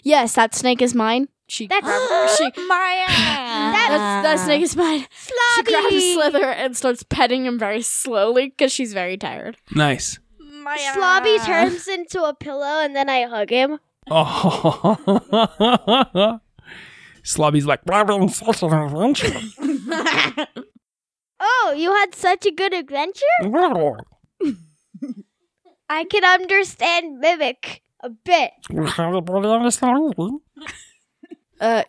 Yes, 0.02 0.34
that 0.34 0.54
snake 0.54 0.82
is 0.82 0.94
mine. 0.94 1.28
She 1.46 1.66
That's 1.68 1.84
grabbed, 1.86 2.30
she 2.36 2.66
Maya. 2.66 3.06
That's, 3.08 4.22
that 4.26 4.38
snake 4.44 4.62
is 4.62 4.74
mine. 4.76 5.06
She 5.54 5.62
grabs 5.62 6.12
Slither 6.14 6.44
and 6.50 6.76
starts 6.76 7.02
petting 7.04 7.44
him 7.46 7.58
very 7.58 7.82
slowly 7.82 8.48
because 8.48 8.72
she's 8.72 8.92
very 8.92 9.16
tired. 9.16 9.56
Nice. 9.70 10.18
Slobby 10.40 11.44
turns 11.44 11.86
into 11.86 12.24
a 12.24 12.34
pillow 12.34 12.80
and 12.82 12.96
then 12.96 13.08
I 13.10 13.24
hug 13.26 13.50
him. 13.50 13.78
Oh. 14.10 14.96
Slobby's 17.24 17.66
like, 17.66 17.80
"We're 17.86 17.94
having 17.94 18.28
such 18.28 18.62
an 18.62 18.72
adventure." 18.72 19.40
Oh, 21.40 21.74
you 21.76 21.92
had 21.92 22.14
such 22.14 22.46
a 22.46 22.50
good 22.50 22.72
adventure? 22.72 23.20
I 25.88 26.04
can 26.04 26.24
understand 26.24 27.18
Mimic 27.18 27.82
a 28.00 28.08
bit. 28.10 28.52
Everybody 28.70 29.48
understand 29.48 30.14
me? 30.16 30.38
Uh, 31.60 31.82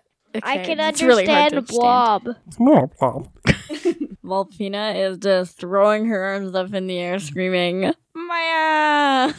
I 0.44 0.58
can 0.58 0.80
it's 0.80 1.02
really 1.02 1.26
hard 1.26 1.52
to 1.52 1.58
understand 1.58 1.58
understand. 1.58 1.68
Blob. 1.68 2.36
No 2.60 2.88
problem. 2.88 3.30
Volpina 4.24 4.96
is 5.10 5.18
just 5.20 5.58
throwing 5.58 6.06
her 6.08 6.22
arms 6.24 6.54
up 6.56 6.74
in 6.74 6.88
the 6.88 7.00
air, 7.00 7.20
screaming, 7.20 7.94
Maya! 8.14 9.34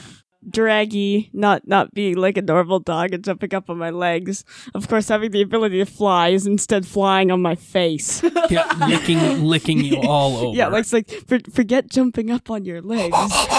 Draggy, 0.49 1.29
not 1.33 1.67
not 1.67 1.93
being 1.93 2.17
like 2.17 2.37
a 2.37 2.43
normal 2.43 2.79
dog 2.79 3.12
and 3.12 3.25
jumping 3.25 3.55
up 3.55 3.69
on 3.69 3.79
my 3.79 3.91
legs. 3.91 4.45
Of 4.75 4.88
course, 4.88 5.09
having 5.09 5.31
the 5.33 5.43
ability 5.43 5.79
to 5.79 5.87
fly 5.87 6.29
is 6.29 6.47
instead 6.47 6.87
flying 6.87 7.31
on 7.31 7.43
my 7.43 7.55
face. 7.55 8.23
Yeah, 8.49 8.71
licking, 8.87 9.45
licking 9.45 9.81
you 9.83 9.97
all 10.03 10.37
over. 10.49 10.57
yeah, 10.57 10.69
like 10.69 10.83
it's 10.83 10.93
like 10.93 11.11
for, 11.26 11.41
forget 11.53 11.91
jumping 11.91 12.31
up 12.31 12.49
on 12.49 12.65
your 12.65 12.81
legs, 12.81 13.17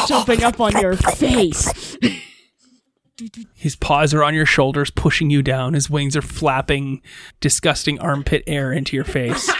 jumping 0.07 0.43
up 0.43 0.61
on 0.61 0.71
your 0.79 0.95
face. 0.95 1.97
his 3.55 3.75
paws 3.75 4.13
are 4.13 4.23
on 4.23 4.33
your 4.33 4.45
shoulders, 4.45 4.91
pushing 4.91 5.29
you 5.29 5.41
down. 5.41 5.73
His 5.73 5.89
wings 5.89 6.15
are 6.15 6.21
flapping 6.21 7.01
disgusting 7.41 7.99
armpit 7.99 8.43
air 8.47 8.71
into 8.71 8.95
your 8.95 9.03
face. 9.05 9.51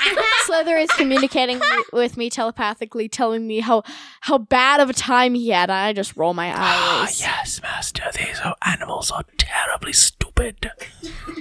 Slither 0.48 0.77
is 0.77 0.89
communicating 0.92 1.60
with 1.92 2.16
me 2.16 2.30
telepathically, 2.30 3.10
telling 3.10 3.46
me 3.46 3.60
how 3.60 3.84
how 4.22 4.38
bad 4.38 4.80
of 4.80 4.89
a 4.89 4.94
time 4.94 5.34
he 5.34 5.50
had. 5.50 5.70
And 5.70 5.77
I 5.77 5.92
just 5.92 6.16
roll 6.16 6.34
my 6.34 6.54
Ah, 6.56 7.04
eyes. 7.04 7.20
yes, 7.20 7.62
master. 7.62 8.04
These 8.18 8.39
are 8.46 8.56
animals 8.66 9.12
are 9.12 9.25
terribly 9.38 9.92
stupid. 9.92 10.72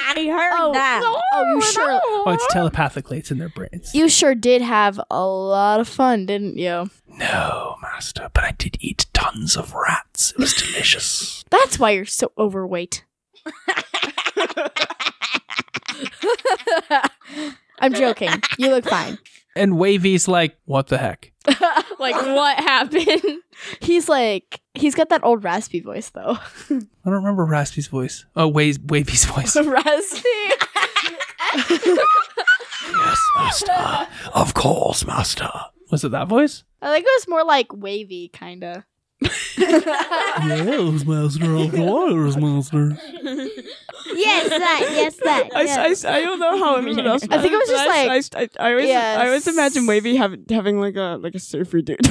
I 0.03 0.25
heard 0.27 0.53
Oh, 0.57 1.21
oh, 1.35 1.55
you 1.55 1.63
sure? 1.63 2.01
Oh, 2.03 2.25
it's 2.33 2.53
telepathically. 2.53 3.19
It's 3.19 3.31
in 3.31 3.39
their 3.39 3.49
brains. 3.51 3.95
You 3.95 4.09
sure 4.09 4.35
did 4.35 4.61
have 4.63 4.99
a 5.09 5.25
lot 5.25 5.79
of 5.79 5.87
fun, 5.89 6.27
didn't 6.27 6.59
you? 6.59 6.91
No, 7.09 7.77
master, 7.83 8.29
but 8.35 8.43
I 8.43 8.51
did 8.59 8.77
eat 8.81 9.07
tons 9.13 9.57
of 9.57 9.73
rats. 9.73 10.33
It 10.33 10.39
was 10.39 10.53
delicious. 10.53 11.45
That's 11.51 11.79
why 11.79 11.93
you're 11.93 12.07
so 12.07 12.33
overweight. 12.37 13.05
I'm 17.78 17.95
joking. 17.95 18.30
You 18.59 18.71
look 18.71 18.85
fine. 18.85 19.18
and 19.56 19.78
Wavy's 19.78 20.28
like, 20.28 20.56
what 20.64 20.88
the 20.88 20.99
heck? 20.99 21.33
like 21.99 22.14
what 22.14 22.59
happened? 22.59 23.42
He's 23.80 24.09
like 24.09 24.61
he's 24.75 24.95
got 24.95 25.09
that 25.09 25.25
old 25.25 25.42
raspy 25.45 25.80
voice 25.80 26.11
though. 26.11 26.37
I 26.68 26.75
don't 27.04 27.14
remember 27.14 27.45
Raspy's 27.45 27.87
voice. 27.87 28.26
Oh, 28.37 28.49
Wavy's, 28.49 28.78
Wavy's 28.78 29.25
voice. 29.25 29.56
raspy. 29.56 30.28
yes, 32.90 33.21
master. 33.35 34.09
Of 34.35 34.52
course, 34.54 35.06
master. 35.06 35.50
Was 35.90 36.04
it 36.04 36.11
that 36.11 36.28
voice? 36.28 36.64
I 36.83 36.92
think 36.92 37.06
it 37.06 37.12
was 37.16 37.28
more 37.28 37.45
like 37.45 37.73
wavy 37.73 38.28
kinda. 38.33 38.85
Yes, 39.59 41.04
master. 41.04 41.54
Of 41.56 41.73
course, 41.73 42.37
master. 42.37 42.97
Yes, 44.14 44.49
that. 44.49 44.88
Yes, 44.92 45.16
that. 45.25 45.49
I, 45.54 45.62
yes. 45.62 46.04
I, 46.04 46.16
I 46.18 46.21
don't 46.23 46.38
know 46.38 46.59
how 46.59 46.76
everyone 46.76 47.06
else. 47.06 47.23
I 47.25 47.38
think 47.40 47.52
it 47.52 47.59
was 47.59 47.68
just 47.68 47.87
like- 47.87 48.35
I, 48.61 48.64
I, 48.64 48.68
I 48.68 48.71
always 48.73 48.90
I 48.90 49.26
always 49.26 49.47
imagine 49.49 49.87
Wavy 49.87 50.16
having 50.16 50.45
having 50.49 50.80
like 50.80 50.97
a 50.97 51.18
like 51.21 51.35
a 51.35 51.40
surfer 51.40 51.80
dude. 51.83 51.99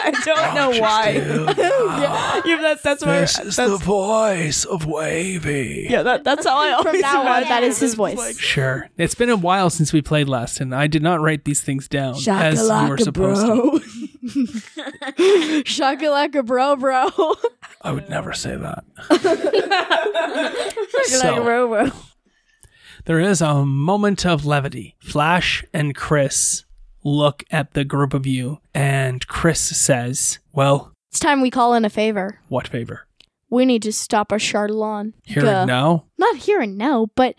I 0.00 0.10
don't 0.24 0.54
know 0.54 0.80
why. 0.80 1.10
yeah, 1.58 2.42
yeah, 2.44 2.60
that's 2.60 2.82
that's 2.82 3.04
why. 3.04 3.20
This 3.20 3.38
is 3.38 3.56
that's, 3.56 3.70
the 3.70 3.76
voice 3.78 4.64
of 4.64 4.86
Wavy. 4.86 5.86
yeah, 5.88 6.02
that, 6.02 6.24
that's 6.24 6.46
how 6.46 6.56
I 6.58 6.70
always 6.72 6.90
From 6.92 7.00
now 7.00 7.20
on, 7.20 7.26
imagine 7.26 7.48
that 7.48 7.62
is 7.64 7.76
it. 7.78 7.80
his 7.80 7.90
It's 7.92 7.96
voice. 7.96 8.16
like, 8.16 8.38
Sure. 8.38 8.88
It's 8.98 9.14
been 9.14 9.30
a 9.30 9.36
while 9.36 9.70
since 9.70 9.92
we 9.92 10.02
played 10.02 10.28
last, 10.28 10.60
and 10.60 10.74
I 10.74 10.86
did 10.86 11.02
not 11.02 11.20
write 11.20 11.44
these 11.44 11.60
things 11.62 11.88
down 11.88 12.14
as 12.28 12.60
you 12.68 12.88
were 12.88 12.98
supposed 12.98 13.46
to. 13.46 13.80
Shakalaka 15.64 16.44
bro 16.44 16.76
bro. 16.76 17.08
I 17.82 17.92
would 17.92 18.08
never 18.08 18.32
say 18.32 18.56
that. 18.56 18.84
like 20.94 21.06
So, 21.06 21.44
Robo. 21.44 21.90
there 23.04 23.20
is 23.20 23.40
a 23.42 23.64
moment 23.66 24.24
of 24.24 24.46
levity. 24.46 24.96
Flash 25.00 25.64
and 25.74 25.94
Chris 25.94 26.64
look 27.04 27.44
at 27.50 27.72
the 27.72 27.84
group 27.84 28.14
of 28.14 28.26
you, 28.26 28.58
and 28.74 29.26
Chris 29.26 29.60
says, 29.60 30.38
Well, 30.52 30.92
it's 31.10 31.20
time 31.20 31.40
we 31.40 31.50
call 31.50 31.74
in 31.74 31.84
a 31.84 31.90
favor. 31.90 32.38
what 32.48 32.68
favor? 32.68 33.06
We 33.50 33.66
need 33.66 33.82
to 33.82 33.92
stop 33.92 34.30
Ashardalon. 34.30 35.12
Here 35.24 35.42
Duh. 35.42 35.48
and 35.60 35.68
now? 35.68 36.06
Not 36.16 36.36
here 36.36 36.60
and 36.60 36.78
now, 36.78 37.08
but 37.14 37.34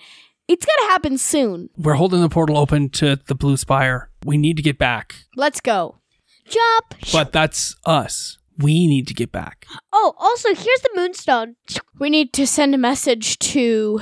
it's 0.48 0.66
gonna 0.66 0.92
happen 0.92 1.18
soon. 1.18 1.70
We're 1.78 1.96
holding 1.96 2.22
the 2.22 2.30
portal 2.30 2.58
open 2.58 2.90
to 2.92 3.16
the 3.16 3.34
Blue 3.36 3.58
Spire. 3.58 4.10
We 4.26 4.38
need 4.38 4.58
to 4.58 4.64
get 4.64 4.78
back. 4.78 5.16
Let's 5.36 5.60
go. 5.60 5.98
Jump. 6.46 6.96
But 7.12 7.32
that's 7.32 7.76
us. 7.86 8.38
We 8.60 8.86
need 8.86 9.08
to 9.08 9.14
get 9.16 9.32
back. 9.32 9.66
Oh, 9.92 10.14
also, 10.20 10.50
here's 10.50 10.82
the 10.82 10.92
moonstone. 10.96 11.56
We 11.98 12.12
need 12.12 12.32
to 12.34 12.46
send 12.46 12.76
a 12.76 12.78
message 12.78 13.40
to 13.40 14.00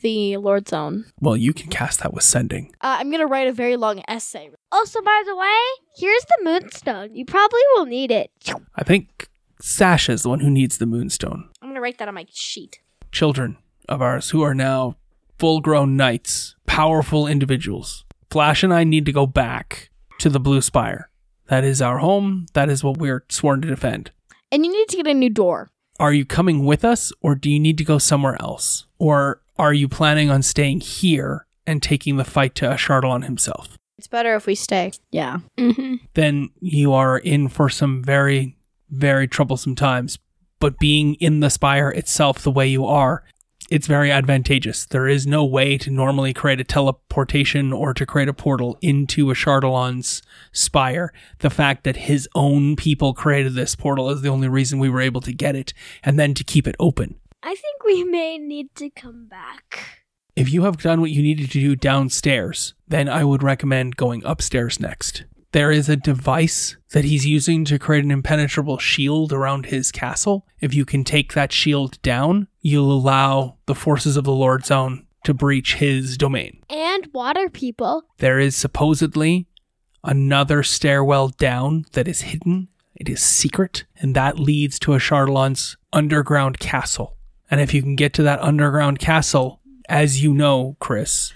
the 0.00 0.36
Lord 0.36 0.68
Zone. 0.68 1.06
Well, 1.20 1.36
you 1.36 1.52
can 1.52 1.70
cast 1.70 2.00
that 2.00 2.14
with 2.14 2.24
sending. 2.24 2.74
Uh, 2.80 2.96
I'm 2.98 3.10
gonna 3.10 3.26
write 3.26 3.48
a 3.48 3.52
very 3.52 3.76
long 3.76 4.02
essay. 4.08 4.50
Also, 4.72 5.02
by 5.02 5.22
the 5.26 5.36
way, 5.36 5.58
here's 5.96 6.24
the 6.24 6.38
moonstone. 6.42 7.14
You 7.14 7.24
probably 7.24 7.60
will 7.74 7.86
need 7.86 8.10
it. 8.10 8.30
I 8.76 8.84
think 8.84 9.28
Sasha's 9.60 10.22
the 10.22 10.28
one 10.28 10.40
who 10.40 10.50
needs 10.50 10.78
the 10.78 10.86
moonstone. 10.86 11.48
I'm 11.62 11.68
gonna 11.68 11.80
write 11.80 11.98
that 11.98 12.08
on 12.08 12.14
my 12.14 12.26
sheet. 12.30 12.80
Children 13.12 13.56
of 13.88 14.02
ours 14.02 14.30
who 14.30 14.42
are 14.42 14.54
now 14.54 14.96
full 15.38 15.60
grown 15.60 15.96
knights, 15.96 16.54
powerful 16.66 17.26
individuals. 17.26 18.04
Flash 18.30 18.62
and 18.62 18.74
I 18.74 18.84
need 18.84 19.06
to 19.06 19.12
go 19.12 19.26
back 19.26 19.90
to 20.18 20.28
the 20.28 20.40
Blue 20.40 20.60
Spire. 20.60 21.08
That 21.46 21.64
is 21.64 21.80
our 21.80 21.98
home. 21.98 22.46
That 22.52 22.68
is 22.68 22.84
what 22.84 22.98
we're 22.98 23.24
sworn 23.30 23.62
to 23.62 23.68
defend. 23.68 24.10
And 24.52 24.66
you 24.66 24.72
need 24.72 24.88
to 24.88 24.96
get 24.96 25.06
a 25.06 25.14
new 25.14 25.30
door. 25.30 25.70
Are 25.98 26.12
you 26.12 26.24
coming 26.24 26.64
with 26.64 26.84
us 26.84 27.10
or 27.22 27.34
do 27.34 27.50
you 27.50 27.58
need 27.58 27.78
to 27.78 27.84
go 27.84 27.98
somewhere 27.98 28.36
else? 28.40 28.86
Or 28.98 29.40
are 29.58 29.72
you 29.72 29.88
planning 29.88 30.30
on 30.30 30.42
staying 30.42 30.80
here 30.80 31.46
and 31.66 31.82
taking 31.82 32.16
the 32.16 32.24
fight 32.24 32.54
to 32.56 32.66
Ashardalon 32.66 33.24
himself? 33.24 33.76
It's 33.98 34.06
better 34.06 34.36
if 34.36 34.46
we 34.46 34.54
stay. 34.54 34.92
Yeah. 35.10 35.38
Mm-hmm. 35.56 35.96
Then 36.14 36.50
you 36.60 36.92
are 36.92 37.18
in 37.18 37.48
for 37.48 37.68
some 37.68 38.02
very, 38.02 38.56
very 38.90 39.26
troublesome 39.26 39.74
times. 39.74 40.18
But 40.60 40.78
being 40.78 41.14
in 41.14 41.40
the 41.40 41.50
spire 41.50 41.90
itself 41.90 42.40
the 42.40 42.50
way 42.50 42.66
you 42.68 42.84
are, 42.84 43.24
it's 43.70 43.86
very 43.86 44.10
advantageous. 44.10 44.86
There 44.86 45.06
is 45.06 45.26
no 45.26 45.44
way 45.44 45.76
to 45.78 45.90
normally 45.90 46.32
create 46.32 46.60
a 46.60 46.64
teleportation 46.64 47.72
or 47.72 47.92
to 47.92 48.06
create 48.06 48.28
a 48.28 48.32
portal 48.32 48.78
into 48.80 49.26
Ashardalon's 49.26 50.22
spire. 50.52 51.12
The 51.40 51.50
fact 51.50 51.84
that 51.84 51.96
his 51.96 52.28
own 52.34 52.76
people 52.76 53.12
created 53.12 53.54
this 53.54 53.74
portal 53.74 54.10
is 54.10 54.22
the 54.22 54.30
only 54.30 54.48
reason 54.48 54.78
we 54.78 54.88
were 54.88 55.02
able 55.02 55.20
to 55.20 55.32
get 55.32 55.54
it 55.54 55.74
and 56.02 56.18
then 56.18 56.34
to 56.34 56.44
keep 56.44 56.66
it 56.66 56.76
open. 56.80 57.16
I 57.42 57.54
think 57.54 57.84
we 57.84 58.04
may 58.04 58.36
need 58.36 58.74
to 58.76 58.90
come 58.90 59.26
back. 59.26 60.02
If 60.34 60.52
you 60.52 60.62
have 60.62 60.78
done 60.78 61.00
what 61.00 61.10
you 61.10 61.22
needed 61.22 61.50
to 61.52 61.60
do 61.60 61.76
downstairs, 61.76 62.74
then 62.86 63.08
I 63.08 63.24
would 63.24 63.42
recommend 63.42 63.96
going 63.96 64.22
upstairs 64.24 64.80
next. 64.80 65.24
There 65.52 65.70
is 65.70 65.88
a 65.88 65.96
device 65.96 66.76
that 66.90 67.04
he's 67.04 67.26
using 67.26 67.64
to 67.66 67.78
create 67.78 68.04
an 68.04 68.10
impenetrable 68.10 68.78
shield 68.78 69.32
around 69.32 69.66
his 69.66 69.90
castle. 69.90 70.46
If 70.60 70.74
you 70.74 70.84
can 70.84 71.04
take 71.04 71.32
that 71.32 71.52
shield 71.52 72.00
down, 72.02 72.48
you'll 72.60 72.92
allow 72.92 73.56
the 73.66 73.74
forces 73.74 74.16
of 74.16 74.24
the 74.24 74.32
Lord 74.32 74.66
Zone 74.66 75.06
to 75.24 75.32
breach 75.32 75.76
his 75.76 76.16
domain. 76.16 76.62
And 76.68 77.08
water 77.14 77.48
people. 77.48 78.02
There 78.18 78.38
is 78.38 78.56
supposedly 78.56 79.46
another 80.04 80.62
stairwell 80.62 81.28
down 81.28 81.84
that 81.92 82.08
is 82.08 82.22
hidden. 82.22 82.68
It 82.94 83.08
is 83.08 83.22
secret, 83.22 83.84
and 83.96 84.14
that 84.14 84.38
leads 84.38 84.78
to 84.80 84.92
Ashardalon's 84.92 85.76
underground 85.92 86.58
castle. 86.58 87.17
And 87.50 87.60
if 87.60 87.72
you 87.72 87.82
can 87.82 87.96
get 87.96 88.12
to 88.14 88.22
that 88.24 88.40
underground 88.40 88.98
castle, 88.98 89.60
as 89.88 90.22
you 90.22 90.34
know, 90.34 90.76
Chris, 90.80 91.32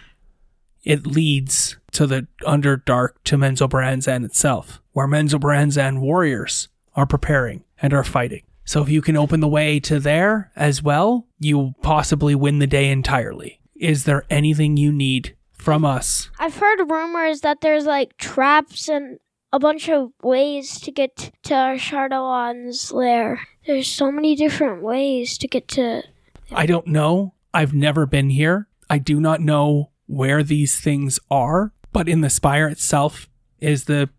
it 0.84 1.06
leads 1.06 1.78
to 1.92 2.06
the 2.06 2.26
Underdark 2.42 3.10
to 3.24 3.36
Menzoberranzan 3.36 4.24
itself, 4.24 4.82
where 4.92 5.06
Menzoberranzan 5.06 6.00
warriors 6.00 6.68
are 6.94 7.06
preparing 7.06 7.64
and 7.80 7.94
are 7.94 8.04
fighting. 8.04 8.42
So 8.64 8.82
if 8.82 8.88
you 8.88 9.02
can 9.02 9.16
open 9.16 9.40
the 9.40 9.48
way 9.48 9.80
to 9.80 9.98
there 9.98 10.52
as 10.54 10.82
well, 10.82 11.26
you 11.38 11.74
possibly 11.82 12.34
win 12.34 12.58
the 12.58 12.66
day 12.66 12.90
entirely. 12.90 13.60
Is 13.74 14.04
there 14.04 14.24
anything 14.30 14.76
you 14.76 14.92
need 14.92 15.36
from 15.50 15.84
us? 15.84 16.30
I've 16.38 16.56
heard 16.56 16.90
rumors 16.90 17.40
that 17.40 17.60
there's 17.60 17.86
like 17.86 18.16
traps 18.18 18.88
and 18.88 19.18
a 19.52 19.58
bunch 19.58 19.88
of 19.88 20.12
ways 20.22 20.80
to 20.80 20.90
get 20.90 21.32
to 21.44 21.76
Chardalon's 21.78 22.92
lair. 22.92 23.40
There's 23.66 23.88
so 23.88 24.10
many 24.10 24.34
different 24.34 24.82
ways 24.82 25.38
to 25.38 25.48
get 25.48 25.68
to. 25.68 26.02
I 26.50 26.66
don't 26.66 26.86
know. 26.88 27.34
I've 27.54 27.74
never 27.74 28.06
been 28.06 28.30
here. 28.30 28.68
I 28.90 28.98
do 28.98 29.20
not 29.20 29.40
know 29.40 29.90
where 30.06 30.42
these 30.42 30.78
things 30.80 31.20
are, 31.30 31.72
but 31.92 32.08
in 32.08 32.20
the 32.20 32.30
spire 32.30 32.68
itself 32.68 33.28
is 33.60 33.84
the 33.84 34.10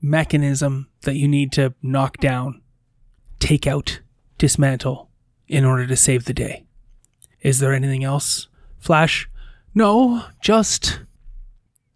mechanism 0.00 0.88
that 1.02 1.14
you 1.14 1.28
need 1.28 1.52
to 1.52 1.74
knock 1.80 2.18
down, 2.18 2.60
take 3.38 3.66
out, 3.66 4.00
dismantle 4.36 5.08
in 5.46 5.64
order 5.64 5.86
to 5.86 5.96
save 5.96 6.24
the 6.24 6.34
day. 6.34 6.64
Is 7.40 7.60
there 7.60 7.72
anything 7.72 8.02
else, 8.02 8.48
Flash? 8.78 9.28
No, 9.74 10.24
just 10.40 11.00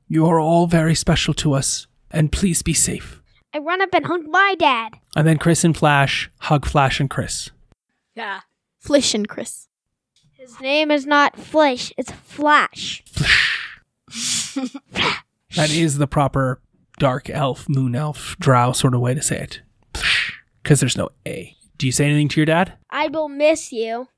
you 0.08 0.26
are 0.26 0.40
all 0.40 0.66
very 0.66 0.94
special 0.94 1.34
to 1.34 1.52
us, 1.52 1.86
and 2.10 2.32
please 2.32 2.62
be 2.62 2.74
safe. 2.74 3.20
I 3.56 3.58
run 3.58 3.80
up 3.80 3.88
and 3.94 4.04
hug 4.04 4.26
my 4.26 4.54
dad. 4.58 4.98
And 5.16 5.26
then 5.26 5.38
Chris 5.38 5.64
and 5.64 5.74
Flash 5.74 6.30
hug 6.40 6.66
Flash 6.66 7.00
and 7.00 7.08
Chris. 7.08 7.50
Yeah. 8.14 8.40
Flish 8.78 9.14
and 9.14 9.26
Chris. 9.26 9.68
His 10.34 10.60
name 10.60 10.90
is 10.90 11.06
not 11.06 11.38
Flash, 11.38 11.90
it's 11.96 12.10
Flash. 12.10 13.02
That 15.54 15.70
is 15.70 15.96
the 15.96 16.06
proper 16.06 16.60
dark 16.98 17.30
elf, 17.30 17.66
moon 17.66 17.96
elf, 17.96 18.36
drow 18.38 18.72
sort 18.72 18.94
of 18.94 19.00
way 19.00 19.14
to 19.14 19.22
say 19.22 19.38
it. 19.38 19.62
Because 20.62 20.80
there's 20.80 20.98
no 20.98 21.08
A. 21.26 21.56
Do 21.78 21.86
you 21.86 21.92
say 21.92 22.04
anything 22.04 22.28
to 22.28 22.40
your 22.40 22.44
dad? 22.44 22.74
I 22.90 23.08
will 23.08 23.30
miss 23.30 23.72
you. 23.72 24.08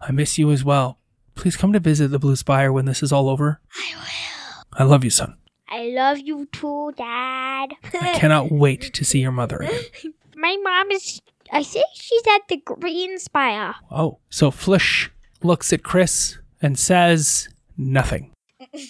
I 0.00 0.12
miss 0.12 0.38
you 0.38 0.52
as 0.52 0.64
well. 0.64 1.00
Please 1.34 1.56
come 1.56 1.72
to 1.72 1.80
visit 1.80 2.08
the 2.12 2.20
Blue 2.20 2.36
Spire 2.36 2.72
when 2.72 2.84
this 2.84 3.02
is 3.02 3.10
all 3.10 3.28
over. 3.28 3.60
I 3.76 3.94
will. 3.96 4.64
I 4.74 4.84
love 4.84 5.02
you, 5.02 5.10
son. 5.10 5.34
I 5.70 5.88
love 5.94 6.18
you 6.18 6.46
too, 6.52 6.92
Dad. 6.96 7.74
I 7.94 8.14
cannot 8.18 8.50
wait 8.50 8.92
to 8.94 9.04
see 9.04 9.20
your 9.20 9.32
mother 9.32 9.56
again. 9.58 9.80
My 10.34 10.56
mom 10.62 10.90
is. 10.90 11.20
I 11.52 11.62
think 11.62 11.86
she's 11.94 12.22
at 12.34 12.48
the 12.48 12.56
Green 12.58 13.18
Spire. 13.18 13.74
Oh, 13.90 14.18
so 14.30 14.50
Flush 14.50 15.10
looks 15.42 15.72
at 15.72 15.82
Chris 15.82 16.38
and 16.62 16.78
says 16.78 17.48
nothing. 17.76 18.32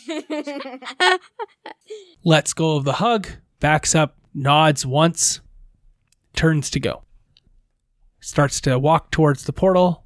Lets 2.24 2.52
go 2.52 2.76
of 2.76 2.84
the 2.84 2.94
hug, 2.94 3.28
backs 3.60 3.94
up, 3.94 4.16
nods 4.34 4.84
once, 4.84 5.40
turns 6.34 6.70
to 6.70 6.80
go. 6.80 7.02
Starts 8.20 8.60
to 8.62 8.78
walk 8.78 9.10
towards 9.10 9.44
the 9.44 9.52
portal. 9.52 10.04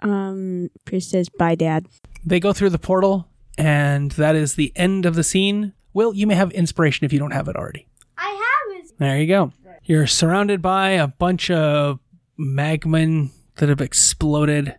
Um, 0.00 0.68
Chris 0.84 1.08
says, 1.08 1.28
bye, 1.30 1.54
Dad. 1.54 1.86
They 2.24 2.40
go 2.40 2.52
through 2.52 2.70
the 2.70 2.78
portal, 2.78 3.28
and 3.56 4.10
that 4.12 4.36
is 4.36 4.54
the 4.54 4.72
end 4.76 5.06
of 5.06 5.14
the 5.14 5.24
scene. 5.24 5.72
Will, 5.96 6.12
you 6.12 6.26
may 6.26 6.34
have 6.34 6.50
inspiration 6.50 7.06
if 7.06 7.12
you 7.14 7.18
don't 7.18 7.30
have 7.30 7.48
it 7.48 7.56
already. 7.56 7.88
I 8.18 8.28
have 8.28 8.84
it. 8.84 8.92
There 8.98 9.18
you 9.18 9.26
go. 9.26 9.52
You're 9.82 10.06
surrounded 10.06 10.60
by 10.60 10.90
a 10.90 11.06
bunch 11.06 11.50
of 11.50 12.00
magmen 12.38 13.30
that 13.54 13.70
have 13.70 13.80
exploded, 13.80 14.68
a 14.68 14.76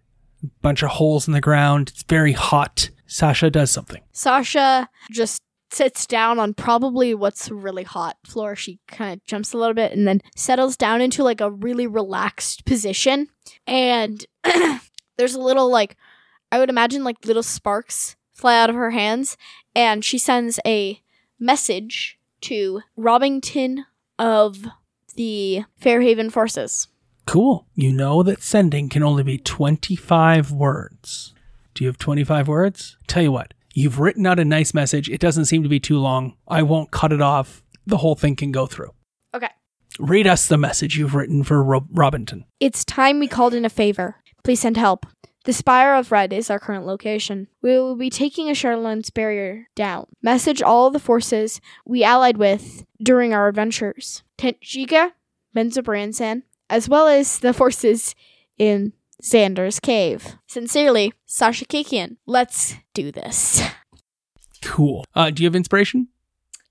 bunch 0.62 0.84
of 0.84 0.92
holes 0.92 1.26
in 1.26 1.34
the 1.34 1.42
ground. 1.42 1.90
It's 1.90 2.04
very 2.04 2.34
hot. 2.34 2.92
Sasha 3.08 3.50
does 3.50 3.72
something. 3.72 4.04
Sasha 4.12 4.88
just 5.10 5.42
sits 5.72 6.06
down 6.06 6.38
on 6.38 6.54
probably 6.54 7.16
what's 7.16 7.50
really 7.50 7.82
hot 7.82 8.18
floor. 8.24 8.56
She 8.56 8.78
kind 8.88 9.14
of 9.14 9.26
jumps 9.26 9.54
a 9.54 9.58
little 9.58 9.74
bit 9.74 9.94
and 9.94 10.08
then 10.08 10.22
settles 10.36 10.78
down 10.78 11.02
into 11.02 11.24
like 11.24 11.42
a 11.42 11.50
really 11.50 11.88
relaxed 11.88 12.64
position. 12.66 13.28
And 13.66 14.24
there's 15.18 15.34
a 15.34 15.42
little 15.42 15.72
like 15.72 15.98
I 16.52 16.60
would 16.60 16.70
imagine 16.70 17.04
like 17.04 17.26
little 17.26 17.42
sparks 17.42 18.16
fly 18.34 18.62
out 18.62 18.70
of 18.70 18.76
her 18.76 18.92
hands 18.92 19.36
and 19.74 20.06
she 20.06 20.20
sends 20.20 20.60
a 20.64 21.02
message 21.40 22.20
to 22.42 22.82
Robbington 22.98 23.86
of 24.20 24.66
the 25.16 25.64
Fairhaven 25.78 26.30
forces. 26.30 26.88
Cool. 27.26 27.68
You 27.76 27.92
know 27.92 28.24
that 28.24 28.42
sending 28.42 28.90
can 28.90 29.04
only 29.04 29.24
be 29.24 29.38
25 29.38 30.52
words. 30.52 31.34
Do 31.74 31.84
you 31.84 31.90
have 31.90 31.98
25 31.98 32.48
words? 32.48 32.98
Tell 33.08 33.24
you 33.24 33.32
what, 33.32 33.54
you've 33.74 34.00
written 34.00 34.26
out 34.26 34.40
a 34.40 34.46
nice 34.46 34.74
message. 34.74 35.10
It 35.10 35.20
doesn't 35.20 35.46
seem 35.46 35.64
to 35.64 35.70
be 35.70 35.80
too 35.80 36.00
long. 36.00 36.36
I 36.48 36.64
won't 36.64 36.92
cut 36.92 37.12
it 37.12 37.22
off. 37.22 37.64
The 37.86 37.98
whole 37.98 38.16
thing 38.16 38.36
can 38.36 38.52
go 38.52 38.66
through. 38.66 38.92
Okay. 39.36 39.50
Read 40.00 40.28
us 40.28 40.48
the 40.48 40.58
message 40.58 40.98
you've 40.98 41.16
written 41.16 41.44
for 41.44 41.64
Ro- 41.64 41.88
Robinton. 41.94 42.44
It's 42.60 42.84
time 42.86 43.20
we 43.20 43.28
called 43.28 43.54
in 43.54 43.66
a 43.66 43.70
favor. 43.70 44.18
Please 44.44 44.60
send 44.62 44.78
help. 44.78 45.06
The 45.48 45.54
Spire 45.54 45.96
of 45.96 46.12
Red 46.12 46.34
is 46.34 46.50
our 46.50 46.60
current 46.60 46.86
location. 46.86 47.48
We 47.62 47.70
will 47.80 47.96
be 47.96 48.10
taking 48.10 48.50
a 48.50 48.54
Charlotte 48.54 49.14
barrier 49.14 49.70
down. 49.76 50.08
Message 50.22 50.62
all 50.62 50.90
the 50.90 51.00
forces 51.00 51.62
we 51.86 52.04
allied 52.04 52.36
with 52.36 52.86
during 53.02 53.34
our 53.34 53.48
adventures. 53.48 54.24
Tenchika, 54.38 55.14
Menzoberranzan, 55.56 56.44
as 56.70 56.90
well 56.90 57.08
as 57.08 57.40
the 57.40 57.54
forces 57.54 58.14
in 58.58 58.92
Xander's 59.24 59.80
cave. 59.80 60.36
Sincerely, 60.48 61.14
Sasha 61.26 61.64
Kikian. 61.64 62.18
Let's 62.26 62.76
do 62.94 63.10
this. 63.10 63.62
Cool. 64.62 65.06
Uh, 65.16 65.30
do 65.30 65.44
you 65.44 65.48
have 65.48 65.56
inspiration? 65.56 66.10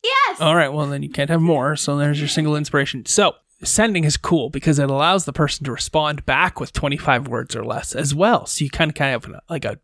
Yes! 0.04 0.38
All 0.38 0.54
right. 0.54 0.68
Well, 0.68 0.86
then 0.86 1.02
you 1.02 1.08
can't 1.08 1.30
have 1.30 1.40
more. 1.40 1.76
So 1.76 1.96
there's 1.96 2.20
your 2.20 2.28
single 2.28 2.56
inspiration. 2.56 3.06
So 3.06 3.36
sending 3.62 4.04
is 4.04 4.16
cool 4.16 4.50
because 4.50 4.78
it 4.78 4.90
allows 4.90 5.24
the 5.24 5.32
person 5.32 5.64
to 5.64 5.72
respond 5.72 6.26
back 6.26 6.60
with 6.60 6.72
25 6.72 7.28
words 7.28 7.56
or 7.56 7.64
less 7.64 7.94
as 7.94 8.14
well. 8.14 8.46
So 8.46 8.64
you 8.64 8.70
kind 8.70 8.90
of 8.90 8.94
kind 8.94 9.14
of 9.14 9.24
have 9.24 9.34
an- 9.34 9.40
like 9.48 9.64
a, 9.64 9.78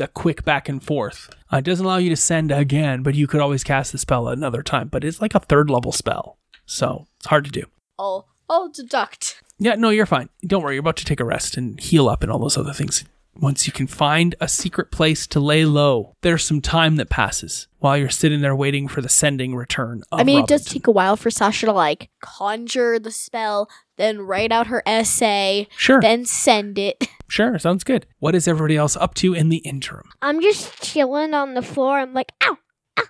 a 0.00 0.08
quick 0.08 0.44
back 0.44 0.68
and 0.68 0.82
forth. 0.82 1.30
Uh, 1.52 1.58
it 1.58 1.64
doesn't 1.64 1.84
allow 1.84 1.96
you 1.98 2.10
to 2.10 2.16
send 2.16 2.52
again, 2.52 3.02
but 3.02 3.14
you 3.14 3.26
could 3.26 3.40
always 3.40 3.64
cast 3.64 3.92
the 3.92 3.98
spell 3.98 4.28
another 4.28 4.62
time. 4.62 4.88
But 4.88 5.04
it's 5.04 5.20
like 5.20 5.34
a 5.34 5.40
third 5.40 5.68
level 5.70 5.92
spell. 5.92 6.38
So 6.64 7.06
it's 7.18 7.26
hard 7.26 7.44
to 7.44 7.50
do. 7.50 7.64
I'll, 7.98 8.28
I'll 8.48 8.68
deduct. 8.70 9.42
Yeah, 9.58 9.74
no, 9.74 9.90
you're 9.90 10.06
fine. 10.06 10.28
Don't 10.46 10.62
worry. 10.62 10.74
You're 10.74 10.80
about 10.80 10.96
to 10.96 11.04
take 11.04 11.20
a 11.20 11.24
rest 11.24 11.56
and 11.56 11.78
heal 11.80 12.08
up 12.08 12.22
and 12.22 12.30
all 12.32 12.38
those 12.38 12.56
other 12.56 12.72
things. 12.72 13.04
Once 13.34 13.66
you 13.66 13.72
can 13.72 13.86
find 13.86 14.34
a 14.40 14.48
secret 14.48 14.90
place 14.90 15.26
to 15.26 15.40
lay 15.40 15.64
low, 15.64 16.14
there's 16.20 16.44
some 16.44 16.60
time 16.60 16.96
that 16.96 17.08
passes 17.08 17.66
while 17.78 17.96
you're 17.96 18.10
sitting 18.10 18.40
there 18.42 18.54
waiting 18.54 18.86
for 18.86 19.00
the 19.00 19.08
sending 19.08 19.54
return. 19.56 20.02
Of 20.12 20.20
I 20.20 20.24
mean, 20.24 20.40
it 20.40 20.46
does 20.46 20.64
take 20.64 20.86
a 20.86 20.90
while 20.90 21.16
for 21.16 21.30
Sasha 21.30 21.66
to 21.66 21.72
like 21.72 22.10
conjure 22.20 22.98
the 22.98 23.10
spell, 23.10 23.70
then 23.96 24.20
write 24.20 24.52
out 24.52 24.66
her 24.66 24.82
essay, 24.86 25.66
Sure, 25.76 26.00
then 26.00 26.26
send 26.26 26.78
it. 26.78 27.08
sure. 27.28 27.58
Sounds 27.58 27.84
good. 27.84 28.06
What 28.18 28.34
is 28.34 28.46
everybody 28.46 28.76
else 28.76 28.96
up 28.96 29.14
to 29.14 29.32
in 29.34 29.48
the 29.48 29.58
interim? 29.58 30.10
I'm 30.20 30.40
just 30.42 30.82
chilling 30.82 31.32
on 31.32 31.54
the 31.54 31.62
floor. 31.62 31.98
I'm 31.98 32.12
like, 32.12 32.32
ow, 32.42 32.58
ow. 32.98 33.02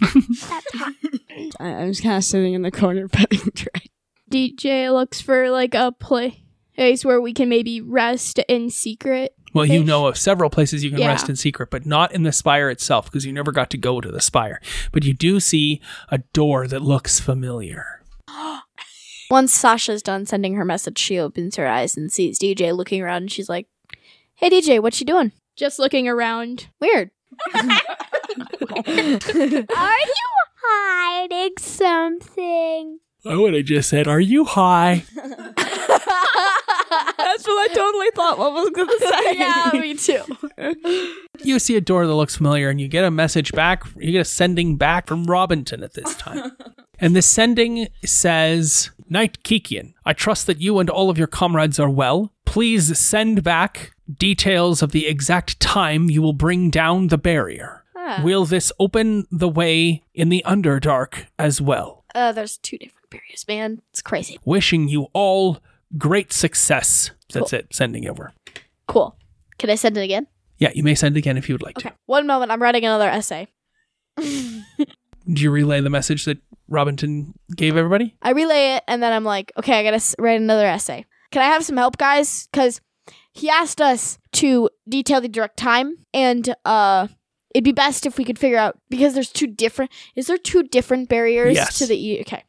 That's 0.00 0.74
hot. 0.74 0.94
I, 1.60 1.66
I'm 1.66 1.90
just 1.90 2.02
kind 2.02 2.16
of 2.16 2.24
sitting 2.24 2.54
in 2.54 2.62
the 2.62 2.70
corner 2.70 3.08
petting 3.12 3.50
Drake. 3.54 3.90
DJ 4.30 4.92
looks 4.92 5.20
for 5.20 5.50
like 5.50 5.74
a 5.74 5.92
place 5.92 7.04
where 7.04 7.20
we 7.20 7.32
can 7.32 7.48
maybe 7.48 7.80
rest 7.80 8.38
in 8.48 8.70
secret. 8.70 9.34
Well, 9.54 9.64
you 9.64 9.84
know 9.84 10.06
of 10.06 10.18
several 10.18 10.50
places 10.50 10.82
you 10.84 10.90
can 10.90 10.98
Yeah. 10.98 11.08
rest 11.08 11.28
in 11.28 11.36
secret, 11.36 11.70
but 11.70 11.86
not 11.86 12.12
in 12.12 12.24
the 12.24 12.32
spire 12.32 12.68
itself 12.70 13.06
because 13.06 13.24
you 13.24 13.32
never 13.32 13.52
got 13.52 13.70
to 13.70 13.78
go 13.78 14.00
to 14.00 14.10
the 14.10 14.20
spire. 14.20 14.60
But 14.92 15.04
you 15.04 15.14
do 15.14 15.40
see 15.40 15.80
a 16.10 16.18
door 16.18 16.66
that 16.66 16.82
looks 16.82 17.20
familiar. 17.20 18.02
Once 19.30 19.54
Sasha's 19.54 20.02
done 20.02 20.26
sending 20.26 20.54
her 20.56 20.64
message, 20.64 20.98
she 20.98 21.18
opens 21.18 21.56
her 21.56 21.66
eyes 21.66 21.96
and 21.96 22.12
sees 22.12 22.38
DJ 22.38 22.76
looking 22.76 23.00
around 23.00 23.22
and 23.22 23.32
she's 23.32 23.48
like, 23.48 23.66
Hey 24.34 24.50
DJ, 24.50 24.82
what 24.82 24.98
you 25.00 25.06
doing? 25.06 25.32
Just 25.56 25.78
looking 25.78 26.08
around. 26.08 26.68
Weird. 26.80 27.10
Are 27.54 27.62
you 28.86 29.62
hiding 30.66 31.52
something? 31.58 32.98
I 33.26 33.36
would 33.36 33.54
have 33.54 33.64
just 33.64 33.88
said, 33.88 34.06
Are 34.06 34.20
you 34.20 34.44
high? 34.44 35.04
That's 37.16 37.46
what 37.48 37.70
I 37.70 37.74
totally 37.74 38.10
thought 38.14 38.38
what 38.38 38.52
was 38.52 38.70
going 38.70 38.86
to 38.88 38.98
say. 38.98 39.38
yeah, 39.38 39.70
me 39.74 39.94
too. 39.94 41.14
You 41.42 41.58
see 41.58 41.76
a 41.76 41.80
door 41.80 42.06
that 42.06 42.14
looks 42.14 42.36
familiar 42.36 42.70
and 42.70 42.80
you 42.80 42.86
get 42.88 43.04
a 43.04 43.10
message 43.10 43.52
back. 43.52 43.82
You 43.96 44.12
get 44.12 44.20
a 44.20 44.24
sending 44.24 44.76
back 44.76 45.08
from 45.08 45.24
Robinson 45.24 45.82
at 45.82 45.92
this 45.94 46.14
time. 46.14 46.52
and 47.00 47.14
the 47.14 47.20
sending 47.22 47.88
says, 48.04 48.90
Knight 49.10 49.42
Kikian, 49.42 49.94
I 50.06 50.12
trust 50.12 50.46
that 50.46 50.60
you 50.60 50.78
and 50.78 50.88
all 50.88 51.10
of 51.10 51.18
your 51.18 51.26
comrades 51.26 51.78
are 51.80 51.90
well. 51.90 52.32
Please 52.46 52.96
send 52.98 53.42
back 53.42 53.90
details 54.16 54.80
of 54.80 54.92
the 54.92 55.06
exact 55.06 55.58
time 55.60 56.08
you 56.08 56.22
will 56.22 56.32
bring 56.32 56.70
down 56.70 57.08
the 57.08 57.18
barrier. 57.18 57.82
Will 58.22 58.44
this 58.44 58.70
open 58.78 59.26
the 59.30 59.48
way 59.48 60.04
in 60.14 60.28
the 60.28 60.42
Underdark 60.46 61.26
as 61.38 61.60
well? 61.60 62.04
Uh, 62.14 62.30
there's 62.32 62.56
two 62.58 62.78
different 62.78 63.03
barriers, 63.18 63.44
man. 63.48 63.82
It's 63.90 64.02
crazy. 64.02 64.38
Wishing 64.44 64.88
you 64.88 65.08
all 65.12 65.58
great 65.98 66.32
success. 66.32 67.10
That's 67.32 67.52
it. 67.52 67.68
Sending 67.72 68.06
over. 68.08 68.32
Cool. 68.88 69.16
Can 69.58 69.70
I 69.70 69.74
send 69.76 69.96
it 69.96 70.02
again? 70.02 70.26
Yeah, 70.58 70.70
you 70.74 70.82
may 70.82 70.94
send 70.94 71.16
again 71.16 71.36
if 71.36 71.48
you 71.48 71.54
would 71.54 71.62
like 71.62 71.78
Okay. 71.78 71.90
One 72.06 72.26
moment. 72.26 72.50
I'm 72.52 72.62
writing 72.62 72.84
another 72.84 73.08
essay. 73.08 73.48
Do 74.18 75.42
you 75.42 75.50
relay 75.50 75.80
the 75.80 75.90
message 75.90 76.26
that 76.26 76.38
Robinson 76.68 77.34
gave 77.56 77.76
everybody? 77.76 78.14
I 78.22 78.30
relay 78.32 78.74
it, 78.76 78.84
and 78.86 79.02
then 79.02 79.12
I'm 79.12 79.24
like, 79.24 79.52
okay, 79.58 79.78
I 79.80 79.82
gotta 79.82 79.96
s- 79.96 80.14
write 80.18 80.40
another 80.40 80.66
essay. 80.66 81.06
Can 81.30 81.42
I 81.42 81.46
have 81.46 81.64
some 81.64 81.76
help, 81.78 81.96
guys? 81.96 82.46
Because 82.52 82.80
he 83.32 83.48
asked 83.48 83.80
us 83.80 84.18
to 84.32 84.68
detail 84.88 85.20
the 85.20 85.28
direct 85.28 85.56
time, 85.56 85.96
and 86.12 86.54
uh, 86.66 87.08
it'd 87.54 87.64
be 87.64 87.72
best 87.72 88.04
if 88.06 88.18
we 88.18 88.24
could 88.24 88.38
figure 88.38 88.58
out 88.58 88.78
because 88.90 89.14
there's 89.14 89.32
two 89.32 89.46
different. 89.46 89.90
Is 90.14 90.26
there 90.26 90.36
two 90.38 90.62
different 90.62 91.08
barriers 91.08 91.54
Yes. 91.54 91.78
to 91.78 91.86
the 91.86 91.96
E? 91.96 92.20
Okay, 92.20 92.44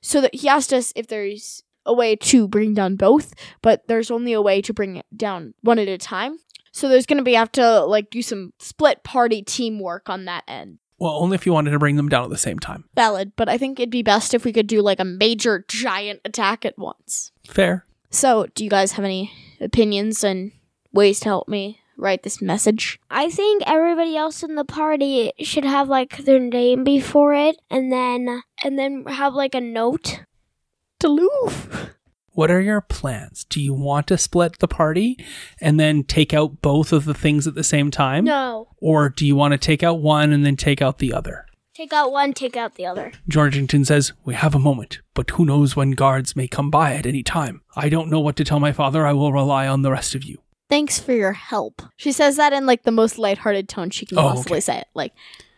so 0.00 0.20
that 0.20 0.34
he 0.34 0.48
asked 0.48 0.72
us 0.72 0.92
if 0.96 1.06
there's 1.06 1.62
a 1.84 1.94
way 1.94 2.16
to 2.16 2.48
bring 2.48 2.74
down 2.74 2.96
both, 2.96 3.32
but 3.62 3.86
there's 3.86 4.10
only 4.10 4.32
a 4.32 4.42
way 4.42 4.60
to 4.62 4.74
bring 4.74 4.96
it 4.96 5.06
down 5.16 5.54
one 5.62 5.78
at 5.78 5.88
a 5.88 5.98
time. 5.98 6.38
So 6.72 6.88
there's 6.88 7.06
gonna 7.06 7.22
be 7.22 7.34
have 7.34 7.52
to 7.52 7.84
like 7.84 8.10
do 8.10 8.22
some 8.22 8.52
split 8.58 9.02
party 9.04 9.42
teamwork 9.42 10.08
on 10.08 10.26
that 10.26 10.44
end. 10.46 10.78
Well, 10.98 11.12
only 11.12 11.34
if 11.34 11.44
you 11.46 11.52
wanted 11.52 11.72
to 11.72 11.78
bring 11.78 11.96
them 11.96 12.08
down 12.08 12.24
at 12.24 12.30
the 12.30 12.38
same 12.38 12.58
time. 12.58 12.84
Valid, 12.94 13.32
but 13.36 13.48
I 13.48 13.58
think 13.58 13.78
it'd 13.78 13.90
be 13.90 14.02
best 14.02 14.34
if 14.34 14.44
we 14.44 14.52
could 14.52 14.66
do 14.66 14.80
like 14.80 15.00
a 15.00 15.04
major 15.04 15.64
giant 15.68 16.20
attack 16.24 16.64
at 16.64 16.78
once. 16.78 17.32
Fair. 17.46 17.86
So, 18.10 18.46
do 18.54 18.64
you 18.64 18.70
guys 18.70 18.92
have 18.92 19.04
any 19.04 19.32
opinions 19.60 20.24
and 20.24 20.52
ways 20.92 21.20
to 21.20 21.26
help 21.26 21.48
me 21.48 21.80
write 21.96 22.22
this 22.22 22.40
message? 22.42 22.98
I 23.10 23.30
think 23.30 23.62
everybody 23.66 24.16
else 24.16 24.42
in 24.42 24.54
the 24.54 24.64
party 24.64 25.32
should 25.40 25.64
have 25.64 25.88
like 25.88 26.18
their 26.18 26.38
name 26.38 26.84
before 26.84 27.34
it, 27.34 27.56
and 27.70 27.92
then 27.92 28.42
and 28.62 28.78
then 28.78 29.04
have 29.06 29.34
like 29.34 29.54
a 29.54 29.60
note. 29.60 30.20
Duluth. 30.98 31.90
What 32.32 32.50
are 32.50 32.60
your 32.60 32.82
plans? 32.82 33.44
Do 33.44 33.62
you 33.62 33.72
want 33.72 34.06
to 34.08 34.18
split 34.18 34.58
the 34.58 34.68
party 34.68 35.16
and 35.60 35.80
then 35.80 36.04
take 36.04 36.34
out 36.34 36.60
both 36.60 36.92
of 36.92 37.06
the 37.06 37.14
things 37.14 37.46
at 37.46 37.54
the 37.54 37.64
same 37.64 37.90
time? 37.90 38.24
No, 38.24 38.68
Or 38.76 39.08
do 39.08 39.26
you 39.26 39.34
want 39.36 39.52
to 39.52 39.58
take 39.58 39.82
out 39.82 40.00
one 40.00 40.32
and 40.32 40.44
then 40.44 40.56
take 40.56 40.82
out 40.82 40.98
the 40.98 41.12
other? 41.14 41.46
take 41.74 41.92
out 41.92 42.10
one, 42.10 42.32
take 42.32 42.56
out 42.56 42.76
the 42.76 42.86
other. 42.86 43.12
Georgington 43.30 43.84
says, 43.84 44.12
We 44.24 44.32
have 44.32 44.54
a 44.54 44.58
moment, 44.58 45.00
but 45.12 45.28
who 45.30 45.44
knows 45.44 45.76
when 45.76 45.90
guards 45.90 46.34
may 46.34 46.48
come 46.48 46.70
by 46.70 46.94
at 46.94 47.04
any 47.04 47.22
time. 47.22 47.60
I 47.76 47.90
don't 47.90 48.08
know 48.10 48.20
what 48.20 48.36
to 48.36 48.44
tell 48.44 48.60
my 48.60 48.72
father. 48.72 49.06
I 49.06 49.12
will 49.12 49.30
rely 49.30 49.68
on 49.68 49.82
the 49.82 49.90
rest 49.90 50.14
of 50.14 50.24
you. 50.24 50.38
Thanks 50.68 50.98
for 50.98 51.12
your 51.12 51.32
help. 51.32 51.82
She 51.96 52.12
says 52.12 52.36
that 52.36 52.52
in 52.52 52.66
like 52.66 52.82
the 52.82 52.90
most 52.90 53.18
lighthearted 53.18 53.68
tone 53.68 53.90
she 53.90 54.06
can 54.06 54.18
Oh, 54.18 54.22
possibly 54.22 54.56
okay. 54.56 54.60
say 54.60 54.78
it. 54.78 54.88
Like, 54.94 55.12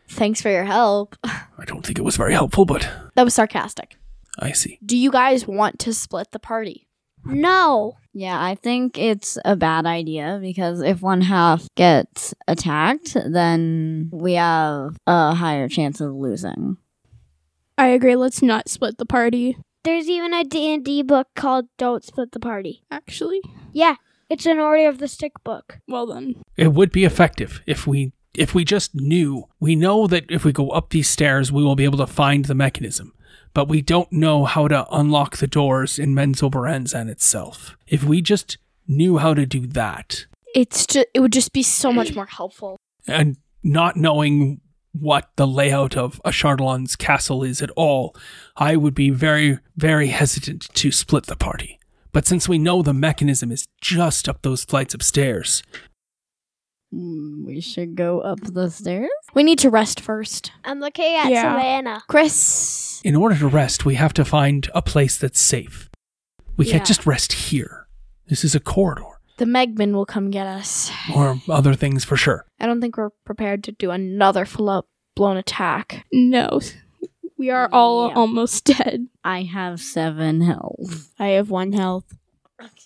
thanks 0.08 0.40
for 0.42 0.50
your 0.50 0.64
help. 0.64 1.16
I 1.24 1.64
don't 1.66 1.84
think 1.84 1.98
it 1.98 2.02
was 2.04 2.16
very 2.16 2.32
helpful, 2.34 2.64
but 2.64 2.88
that 3.14 3.24
was 3.24 3.34
sarcastic. 3.34 3.96
I 4.38 4.52
see. 4.52 4.78
Do 4.84 4.96
you 4.96 5.10
guys 5.10 5.46
want 5.48 5.78
to 5.80 5.92
split 5.94 6.28
the 6.32 6.38
party? 6.38 6.86
No, 7.24 7.96
Yeah, 8.14 8.40
I 8.42 8.54
think 8.54 8.96
it's 8.96 9.36
a 9.44 9.56
bad 9.56 9.84
idea 9.86 10.38
because 10.40 10.80
if 10.80 11.02
one 11.02 11.20
half 11.22 11.66
gets 11.74 12.32
attacked, 12.46 13.14
then 13.26 14.08
we 14.12 14.34
have 14.34 14.96
a 15.06 15.34
higher 15.34 15.68
chance 15.68 16.00
of 16.00 16.12
losing. 16.14 16.76
I 17.76 17.88
agree. 17.88 18.14
Let's 18.16 18.40
not 18.40 18.68
split 18.68 18.98
the 18.98 19.04
party. 19.06 19.56
there's 19.84 20.08
even 20.08 20.32
a 20.32 20.44
D&D 20.44 21.02
book 21.02 21.28
called 21.34 21.66
Don't 21.76 22.04
Split 22.04 22.32
the 22.32 22.40
Party. 22.40 22.82
Actually, 22.90 23.40
Yeah, 23.72 23.96
it's 24.28 24.46
an 24.46 24.58
Order 24.58 24.88
of 24.88 24.98
the 24.98 25.08
Stick 25.08 25.32
book. 25.44 25.78
well 25.88 26.06
then. 26.06 26.42
It 26.56 26.72
would 26.72 26.92
be 26.92 27.04
effective 27.04 27.62
if 27.66 27.86
we 27.86 28.12
if 28.34 28.54
we 28.54 28.64
just 28.64 28.94
knew. 28.94 29.48
We 29.60 29.74
know 29.74 30.06
that 30.06 30.30
if 30.30 30.44
we 30.44 30.52
go 30.52 30.68
up 30.70 30.90
these 30.90 31.08
stairs, 31.08 31.50
we 31.50 31.62
will 31.64 31.76
be 31.76 31.84
able 31.84 31.98
to 31.98 32.06
find 32.06 32.44
the 32.44 32.54
mechanism, 32.54 33.12
but 33.54 33.68
we 33.68 33.82
don't 33.82 34.12
know 34.12 34.44
how 34.44 34.68
to 34.68 34.86
unlock 34.92 35.38
the 35.38 35.46
doors 35.46 35.98
in 35.98 36.14
Menzoberranzan 36.14 37.08
itself. 37.08 37.76
If 37.86 38.04
we 38.04 38.20
just 38.22 38.58
knew 38.86 39.18
how 39.18 39.34
to 39.34 39.44
do 39.46 39.66
that, 39.68 40.26
It's 40.54 40.86
just 40.86 41.06
it 41.14 41.20
would 41.20 41.32
just 41.32 41.52
be 41.52 41.62
so 41.62 41.92
much 41.92 42.14
more 42.14 42.26
helpful. 42.26 42.76
and 43.06 43.36
not 43.64 43.96
knowing 43.96 44.60
what 44.92 45.30
the 45.36 45.46
layout 45.46 45.96
of 45.96 46.20
Ashardalon's 46.24 46.96
castle 46.96 47.42
is 47.42 47.60
at 47.62 47.70
all, 47.76 48.14
I 48.56 48.76
would 48.76 48.94
be 48.94 49.10
very, 49.10 49.58
very 49.76 50.08
hesitant 50.08 50.68
to 50.74 50.90
split 50.90 51.26
the 51.26 51.36
party. 51.36 51.77
But 52.18 52.26
since 52.26 52.48
we 52.48 52.59
know 52.59 52.83
the 52.83 52.92
mechanism 52.92 53.52
is 53.52 53.68
just 53.81 54.28
up 54.28 54.42
those 54.42 54.64
flights 54.64 54.92
of 54.92 55.04
stairs, 55.04 55.62
Hmm, 56.90 57.44
We 57.46 57.61
should 57.61 57.94
go 57.94 58.18
up 58.22 58.40
the 58.42 58.68
stairs? 58.72 59.09
We 59.35 59.44
need 59.44 59.61
to 59.61 59.70
rest 59.70 60.00
first. 60.00 60.50
I'm 60.64 60.81
looking 60.81 61.14
at 61.14 61.31
Yeah. 61.31 61.42
Savannah. 61.54 62.02
Chris, 62.09 63.00
in 63.04 63.14
order 63.14 63.37
to 63.38 63.46
rest, 63.46 63.85
we 63.85 63.94
have 63.94 64.12
to 64.14 64.24
find 64.24 64.68
a 64.74 64.83
place 64.83 65.16
that's 65.16 65.38
safe. 65.38 65.88
We 66.57 66.66
Yeah. 66.66 66.72
can't 66.72 66.87
just 66.87 67.07
rest 67.07 67.35
here. 67.35 67.87
This 68.26 68.42
is 68.42 68.57
a 68.57 68.59
corridor, 68.61 69.20
the 69.37 69.44
Megman 69.44 69.92
will 69.92 70.04
come 70.07 70.33
get 70.33 70.48
us. 70.48 70.90
or 71.14 71.40
other 71.48 71.74
things 71.74 72.04
for 72.04 72.16
sure. 72.16 72.46
I 72.59 72.66
don't 72.66 72.81
think 72.81 72.96
we're 72.96 73.11
prepared 73.24 73.62
to 73.62 73.70
do 73.70 73.92
another 73.92 74.44
full 74.44 74.68
up 74.68 74.87
blown 75.14 75.37
attack. 75.37 76.04
No. 76.12 76.59
We 77.38 77.51
are 77.51 77.68
all 77.72 78.09
Yeah. 78.09 78.14
almost 78.14 78.64
dead. 78.64 79.07
I 79.24 79.42
have 79.44 79.81
seven 79.81 80.40
health. 80.40 81.12
I 81.18 81.29
have 81.29 81.51
one 81.51 81.72
health. 81.72 82.05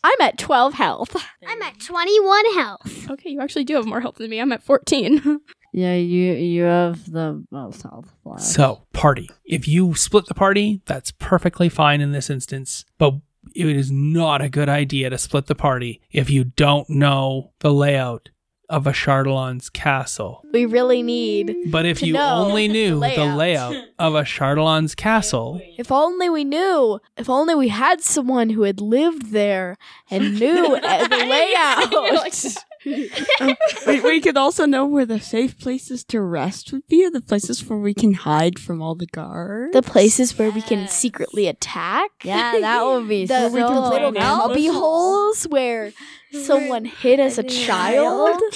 I'm 0.05 0.21
at 0.21 0.37
12 0.37 0.75
health. 0.75 1.17
I'm 1.47 1.63
at 1.63 1.81
21 1.81 2.55
health. 2.55 3.11
Okay, 3.11 3.31
you 3.31 3.41
actually 3.41 3.65
do 3.65 3.77
have 3.77 3.87
more 3.87 4.01
health 4.03 4.17
than 4.17 4.29
me. 4.31 4.39
I'm 4.41 4.53
at 4.53 4.63
14. 4.63 5.41
Yeah, 5.75 5.95
you 5.95 6.35
you 6.35 6.65
have 6.65 7.11
the 7.11 7.43
most 7.51 7.81
health. 7.83 8.13
left. 8.27 8.43
So, 8.43 8.83
party. 8.93 9.31
If 9.47 9.67
you 9.67 9.95
split 9.95 10.27
the 10.27 10.35
party, 10.35 10.83
that's 10.85 11.13
perfectly 11.13 11.71
fine 11.71 12.03
in 12.03 12.13
this 12.13 12.29
instance, 12.29 12.85
but 12.99 13.15
it 13.55 13.67
is 13.75 13.91
not 13.91 14.43
a 14.43 14.51
good 14.51 14.69
idea 14.69 15.09
to 15.09 15.17
split 15.17 15.47
the 15.47 15.55
party 15.55 16.03
if 16.11 16.29
you 16.29 16.45
don't 16.45 16.91
know 16.91 17.53
the 17.61 17.73
layout 17.73 18.29
of 18.73 18.85
Ashardalon's 18.85 19.69
castle. 19.71 20.43
We 20.53 20.65
really 20.67 21.03
need. 21.03 21.55
But 21.71 21.85
if 21.85 21.99
To 21.99 22.07
you 22.07 22.15
know 22.15 22.37
only 22.47 22.69
knew 22.69 22.95
the 22.95 22.97
layout. 22.97 23.37
layout 23.37 23.75
of 23.99 24.15
Ashardalon's 24.15 24.95
castle, 24.95 25.61
If 25.79 25.93
only 25.93 26.29
we 26.31 26.43
knew. 26.45 26.99
If 27.17 27.29
only 27.29 27.55
we 27.55 27.69
had 27.69 28.01
someone 28.01 28.49
who 28.51 28.63
had 28.63 28.81
lived 28.81 29.31
there 29.33 29.77
and 30.11 30.41
knew 30.41 30.75
uh, 30.83 31.07
the 31.09 31.17
layout. 31.35 32.57
we, 33.87 34.01
we 34.01 34.21
could 34.21 34.37
also 34.37 34.67
know 34.67 34.87
where 34.87 35.07
the 35.07 35.21
safe 35.21 35.59
places 35.59 36.03
to 36.05 36.21
rest 36.21 36.73
would 36.73 36.87
be, 36.89 37.05
or 37.07 37.11
the 37.11 37.21
places 37.21 37.65
where 37.69 37.79
we 37.79 37.95
can 37.95 38.15
hide 38.15 38.59
from 38.59 38.83
all 38.83 38.95
the 38.95 39.07
guards. 39.07 39.73
the 39.73 39.83
places 39.83 40.37
where 40.39 40.51
we 40.51 40.63
can 40.63 40.89
secretly 40.89 41.47
attack. 41.47 42.11
yeah, 42.25 42.59
that 42.61 42.85
would 42.85 43.07
be 43.09 43.27
The, 43.27 43.51
so 43.51 43.55
the 43.55 43.67
little 43.69 44.13
plan 44.13 44.15
cubby 44.15 44.67
holes 44.67 45.45
where 45.45 45.93
someone 46.33 46.85
hit 46.85 47.21
as 47.21 47.39
a 47.39 47.43
child. 47.43 48.41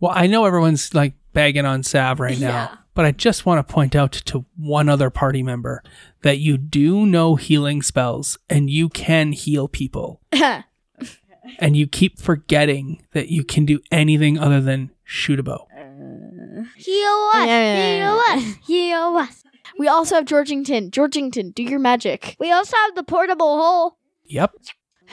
Well, 0.00 0.12
I 0.14 0.26
know 0.26 0.44
everyone's 0.44 0.92
like 0.92 1.14
bagging 1.32 1.64
on 1.64 1.82
Sav 1.82 2.20
right 2.20 2.38
now, 2.38 2.48
Yeah. 2.48 2.74
but 2.92 3.06
I 3.06 3.12
just 3.12 3.46
want 3.46 3.66
to 3.66 3.72
point 3.72 3.96
out 3.96 4.12
to 4.12 4.44
one 4.54 4.90
other 4.90 5.08
party 5.08 5.42
member 5.42 5.82
that 6.22 6.38
you 6.40 6.58
do 6.58 7.06
know 7.06 7.36
healing 7.36 7.80
spells 7.80 8.36
and 8.50 8.68
you 8.68 8.90
can 8.90 9.32
heal 9.32 9.66
people. 9.66 10.20
and 11.58 11.74
you 11.76 11.86
keep 11.86 12.18
forgetting 12.20 13.02
that 13.12 13.28
you 13.28 13.44
can 13.44 13.64
do 13.64 13.80
anything 13.90 14.38
other 14.38 14.60
than 14.60 14.90
shoot 15.04 15.38
a 15.40 15.42
bow. 15.42 15.68
Uh, 15.74 16.64
heal 16.76 17.30
us, 17.34 17.46
Yeah. 17.46 17.96
heal 17.96 18.20
us, 18.28 18.54
heal 18.66 19.16
us. 19.16 19.44
we 19.78 19.88
also 19.88 20.16
have 20.16 20.26
Georgington. 20.26 20.90
Georgington, 20.90 21.54
do 21.54 21.62
your 21.62 21.78
magic. 21.80 22.36
We 22.38 22.52
also 22.52 22.76
have 22.84 22.94
the 22.94 23.04
portable 23.04 23.56
hole. 23.58 23.96
Yep. 24.26 24.52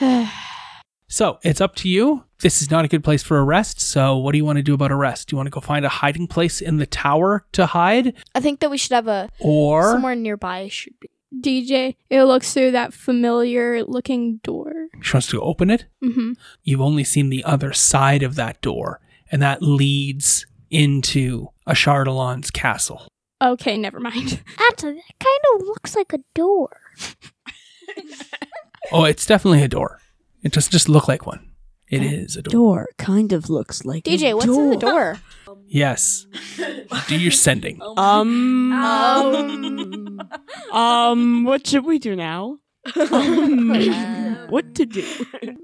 So 1.12 1.38
it's 1.42 1.60
up 1.60 1.74
to 1.76 1.90
you. 1.90 2.24
This 2.40 2.62
is 2.62 2.70
not 2.70 2.86
a 2.86 2.88
good 2.88 3.04
place 3.04 3.22
for 3.22 3.36
a 3.36 3.44
rest. 3.44 3.82
So 3.82 4.16
what 4.16 4.32
do 4.32 4.38
you 4.38 4.46
want 4.46 4.56
to 4.56 4.62
do 4.62 4.72
about 4.72 4.90
a 4.90 4.96
rest? 4.96 5.28
Do 5.28 5.34
you 5.34 5.36
want 5.36 5.46
to 5.46 5.50
go 5.50 5.60
find 5.60 5.84
a 5.84 5.90
hiding 5.90 6.26
place 6.26 6.62
in 6.62 6.78
the 6.78 6.86
tower 6.86 7.44
to 7.52 7.66
hide? 7.66 8.14
I 8.34 8.40
think 8.40 8.60
that 8.60 8.70
we 8.70 8.78
should 8.78 8.92
have 8.92 9.08
a 9.08 9.28
Or 9.38 9.92
somewhere 9.92 10.14
nearby 10.14 10.68
should 10.68 10.98
be 11.00 11.10
DJ. 11.38 11.96
It 12.08 12.24
looks 12.24 12.54
through 12.54 12.70
that 12.70 12.94
familiar 12.94 13.84
looking 13.84 14.38
door. 14.38 14.72
She 15.02 15.12
wants 15.12 15.26
to 15.28 15.40
open 15.42 15.68
it. 15.68 15.84
Mm-hmm. 16.02 16.32
You've 16.62 16.80
only 16.80 17.04
seen 17.04 17.28
the 17.28 17.44
other 17.44 17.74
side 17.74 18.22
of 18.22 18.34
that 18.36 18.62
door, 18.62 18.98
and 19.30 19.42
that 19.42 19.62
leads 19.62 20.46
into 20.70 21.48
Ashardalon's 21.68 22.50
castle. 22.50 23.06
Okay, 23.42 23.76
never 23.76 24.00
mind. 24.00 24.42
Actually, 24.70 24.94
that 25.18 25.18
kind 25.20 25.40
of 25.60 25.66
looks 25.66 25.94
like 25.94 26.14
a 26.14 26.20
door. 26.34 26.80
Oh, 28.90 29.04
it's 29.04 29.24
definitely 29.24 29.62
a 29.62 29.68
door. 29.68 30.01
It 30.42 30.52
doesn't 30.52 30.72
just 30.72 30.88
look 30.88 31.08
like 31.08 31.26
one. 31.26 31.52
It 31.88 32.02
is 32.02 32.36
a 32.36 32.42
door. 32.42 32.52
Door 32.52 32.88
kind 32.96 33.32
of 33.34 33.50
looks 33.50 33.84
like 33.84 34.04
DJ, 34.04 34.30
a 34.30 34.34
what's 34.34 34.46
in 34.46 34.70
the 34.70 34.76
door? 34.76 35.18
Yes. 35.66 36.26
Do 37.06 37.18
your 37.18 37.30
sending. 37.30 37.80
Um, 37.98 38.72
um, 38.72 40.20
um, 40.72 41.44
what 41.44 41.66
should 41.66 41.84
we 41.84 41.98
do 41.98 42.16
now? 42.16 42.58
Um, 42.96 44.46
what 44.48 44.74
to 44.76 44.86
do? 44.86 45.06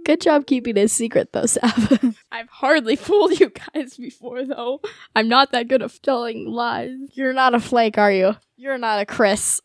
Good 0.05 0.21
job 0.21 0.47
keeping 0.47 0.77
it 0.77 0.91
secret, 0.91 1.33
though, 1.33 1.47
Sav. 1.47 2.15
I've 2.31 2.49
hardly 2.49 2.97
fooled 2.97 3.41
you 3.41 3.51
guys 3.51 3.97
before, 3.97 4.45
though. 4.45 4.81
I'm 5.17 5.29
not 5.29 5.53
that 5.53 5.69
good 5.69 5.83
at 5.83 5.99
telling 6.03 6.47
lies. 6.47 6.91
You're 7.15 7.33
not 7.33 7.55
a 7.55 7.61
flake, 7.61 7.97
are 7.99 8.13
you? 8.13 8.37
You're 8.57 8.79
not 8.79 9.01
a 9.01 9.07
Chris. 9.07 9.61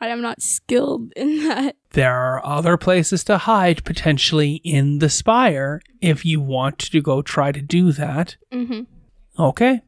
I 0.00 0.08
am 0.08 0.22
not 0.22 0.40
skilled 0.42 1.12
in 1.16 1.46
that. 1.48 1.76
There 1.90 2.14
are 2.14 2.44
other 2.44 2.76
places 2.76 3.24
to 3.24 3.38
hide 3.38 3.84
potentially 3.84 4.54
in 4.64 4.98
the 4.98 5.10
spire 5.10 5.80
if 6.00 6.24
you 6.24 6.40
want 6.40 6.78
to 6.78 7.00
go 7.00 7.22
try 7.22 7.52
to 7.52 7.60
do 7.60 7.92
that. 7.92 8.36
Mm-hmm. 8.52 8.82
Okay. 9.42 9.82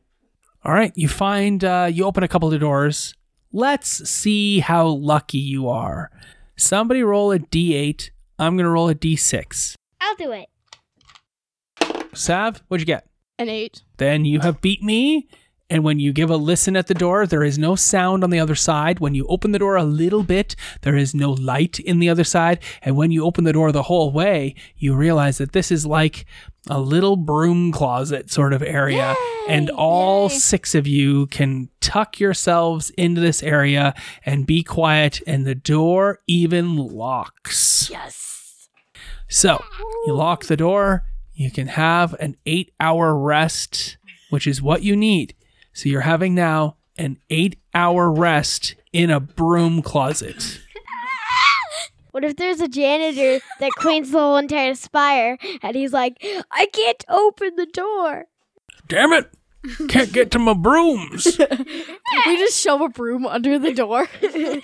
All 0.64 0.72
right. 0.72 0.92
You 0.94 1.08
find, 1.08 1.64
uh, 1.64 1.88
you 1.92 2.04
open 2.04 2.22
a 2.22 2.28
couple 2.28 2.52
of 2.52 2.60
doors. 2.60 3.14
Let's 3.52 4.08
see 4.08 4.60
how 4.60 4.86
lucky 4.86 5.38
you 5.38 5.68
are. 5.68 6.10
Somebody 6.56 7.02
roll 7.02 7.32
a 7.32 7.38
d8. 7.38 8.10
I'm 8.38 8.56
going 8.56 8.64
to 8.64 8.70
roll 8.70 8.88
a 8.88 8.94
d6. 8.94 9.74
I'll 10.00 10.16
do 10.16 10.32
it. 10.32 10.48
Sav, 12.14 12.62
what'd 12.68 12.82
you 12.82 12.86
get? 12.86 13.06
An 13.38 13.48
eight. 13.48 13.82
Then 13.96 14.24
you 14.24 14.40
have 14.40 14.60
beat 14.60 14.82
me. 14.82 15.28
And 15.72 15.84
when 15.84 15.98
you 15.98 16.12
give 16.12 16.28
a 16.28 16.36
listen 16.36 16.76
at 16.76 16.86
the 16.86 16.92
door, 16.92 17.26
there 17.26 17.42
is 17.42 17.58
no 17.58 17.76
sound 17.76 18.22
on 18.22 18.28
the 18.28 18.38
other 18.38 18.54
side. 18.54 19.00
When 19.00 19.14
you 19.14 19.26
open 19.28 19.52
the 19.52 19.58
door 19.58 19.74
a 19.76 19.84
little 19.84 20.22
bit, 20.22 20.54
there 20.82 20.96
is 20.96 21.14
no 21.14 21.30
light 21.30 21.80
in 21.80 21.98
the 21.98 22.10
other 22.10 22.24
side. 22.24 22.58
And 22.82 22.94
when 22.94 23.10
you 23.10 23.24
open 23.24 23.44
the 23.44 23.54
door 23.54 23.72
the 23.72 23.84
whole 23.84 24.12
way, 24.12 24.54
you 24.76 24.94
realize 24.94 25.38
that 25.38 25.52
this 25.52 25.72
is 25.72 25.86
like 25.86 26.26
a 26.68 26.78
little 26.78 27.16
broom 27.16 27.72
closet 27.72 28.30
sort 28.30 28.52
of 28.52 28.62
area. 28.62 29.16
and 29.48 29.70
all 29.70 30.28
six 30.28 30.74
of 30.74 30.86
you 30.86 31.26
can 31.28 31.70
tuck 31.80 32.20
yourselves 32.20 32.90
into 32.98 33.22
this 33.22 33.42
area 33.42 33.94
and 34.26 34.46
be 34.46 34.62
quiet. 34.62 35.22
And 35.26 35.46
the 35.46 35.54
door 35.54 36.18
even 36.26 36.76
locks. 36.76 37.88
Yes. 37.90 38.68
So 39.26 39.64
you 40.04 40.12
lock 40.12 40.44
the 40.44 40.56
door. 40.58 41.06
You 41.32 41.50
can 41.50 41.68
have 41.68 42.12
an 42.20 42.36
eight 42.44 42.74
hour 42.78 43.16
rest, 43.16 43.96
which 44.28 44.46
is 44.46 44.60
what 44.60 44.82
you 44.82 44.94
need. 44.94 45.34
So 45.72 45.88
you're 45.88 46.02
having 46.02 46.34
now 46.34 46.76
an 46.96 47.18
eight 47.30 47.58
hour 47.74 48.10
rest 48.10 48.74
in 48.92 49.10
a 49.10 49.20
broom 49.20 49.82
closet. 49.82 50.60
What 52.12 52.24
if 52.24 52.36
there's 52.36 52.60
a 52.60 52.68
janitor 52.68 53.42
that 53.58 53.70
cleans 53.72 54.10
the 54.10 54.18
whole 54.18 54.36
entire 54.36 54.74
spire 54.74 55.38
and 55.62 55.74
he's 55.74 55.94
like, 55.94 56.22
I 56.50 56.66
can't 56.66 57.02
open 57.08 57.56
the 57.56 57.64
door? 57.64 58.26
Damn 58.86 59.14
it! 59.14 59.30
Can't 59.88 60.12
get 60.12 60.30
to 60.32 60.38
my 60.38 60.52
brooms. 60.52 61.24
we 62.26 62.36
just 62.36 62.60
shove 62.60 62.82
a 62.82 62.90
broom 62.90 63.24
under 63.26 63.58
the 63.58 63.72
door. 63.72 64.08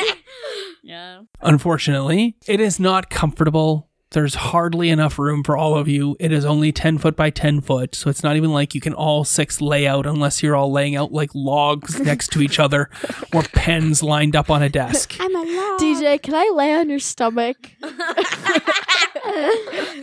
Yeah. 0.83 1.23
Unfortunately, 1.43 2.37
it 2.47 2.61
is 2.61 2.81
not 2.81 3.11
comfortable. 3.11 3.88
There's 4.11 4.35
hardly 4.37 4.89
enough 4.89 5.19
room 5.19 5.45
for 5.45 5.55
all 5.57 5.77
of 5.77 5.87
you. 5.87 6.17
It 6.19 6.33
is 6.33 6.45
only 6.45 6.73
10 6.73 6.97
foot 6.97 7.15
by 7.15 7.29
10 7.29 7.61
foot, 7.61 7.95
so 7.95 8.09
it's 8.09 8.23
not 8.23 8.37
even 8.37 8.53
like 8.53 8.75
you 8.75 8.81
can 8.81 8.95
all 8.95 9.23
six 9.23 9.61
lay 9.61 9.87
out 9.87 10.07
unless 10.07 10.43
you're 10.43 10.57
all 10.57 10.73
laying 10.73 10.97
out 10.97 11.13
like 11.13 11.31
logs 11.35 12.01
next 12.05 12.29
to 12.33 12.41
each 12.41 12.59
other 12.59 12.89
or 13.35 13.43
pens 13.43 14.03
lined 14.03 14.35
up 14.35 14.51
on 14.51 14.63
a 14.63 14.71
desk. 14.71 15.15
I'm 15.21 15.37
alone. 15.37 15.79
DJ, 15.79 16.23
can 16.23 16.35
I 16.35 16.51
lay 16.55 16.73
on 16.75 16.89
your 16.89 16.99
stomach? 17.01 17.73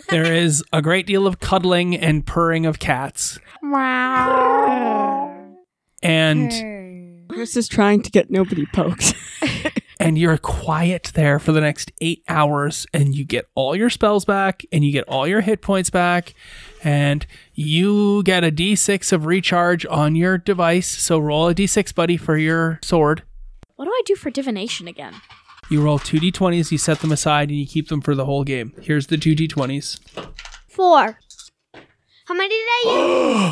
There 0.10 0.32
is 0.32 0.64
a 0.72 0.82
great 0.82 1.08
deal 1.08 1.26
of 1.26 1.40
cuddling 1.40 1.96
and 1.96 2.26
purring 2.26 2.66
of 2.66 2.80
cats. 2.80 3.40
Wow. 3.64 5.36
And 6.02 7.28
Chris 7.30 7.58
is 7.58 7.68
trying 7.68 8.02
to 8.04 8.12
get 8.12 8.30
nobody 8.30 8.66
poked. 8.68 9.16
and 10.06 10.20
you're 10.20 10.38
quiet 10.38 11.12
there 11.16 11.40
for 11.40 11.52
the 11.52 11.60
next 11.62 11.92
eight 12.00 12.24
hours 12.30 12.86
and 12.94 13.16
you 13.16 13.26
get 13.26 13.48
all 13.56 13.76
your 13.76 13.90
spells 13.90 14.24
back 14.24 14.64
and 14.72 14.86
you 14.86 14.92
get 14.92 15.04
all 15.08 15.28
your 15.28 15.42
hit 15.42 15.62
points 15.62 15.90
back 15.90 16.34
and 16.84 17.26
you 17.56 18.22
get 18.24 18.44
a 18.44 18.52
d6 18.52 19.12
of 19.12 19.26
recharge 19.26 19.84
on 19.88 20.16
your 20.16 20.38
device 20.38 20.88
so 20.88 21.18
roll 21.18 21.50
a 21.50 21.56
d6 21.56 21.94
buddy 21.96 22.18
for 22.18 22.38
your 22.38 22.80
sword 22.84 23.24
What 23.76 23.86
do 23.86 23.92
I 23.92 24.02
do 24.06 24.16
for 24.16 24.30
divination 24.30 24.88
again? 24.88 25.16
you 25.72 25.82
roll 25.82 25.98
two 25.98 26.20
d20s 26.20 26.72
you 26.72 26.78
set 26.78 27.00
them 27.00 27.12
aside 27.12 27.50
and 27.50 27.58
you 27.58 27.66
keep 27.66 27.88
them 27.90 28.02
for 28.02 28.14
the 28.14 28.26
whole 28.26 28.44
game 28.44 28.74
here's 28.82 29.08
the 29.08 29.18
two 29.18 29.36
d20s 29.36 30.00
Four. 30.68 31.20
How 32.26 32.34
many 32.34 32.50
did 32.50 32.68
I 32.70 32.82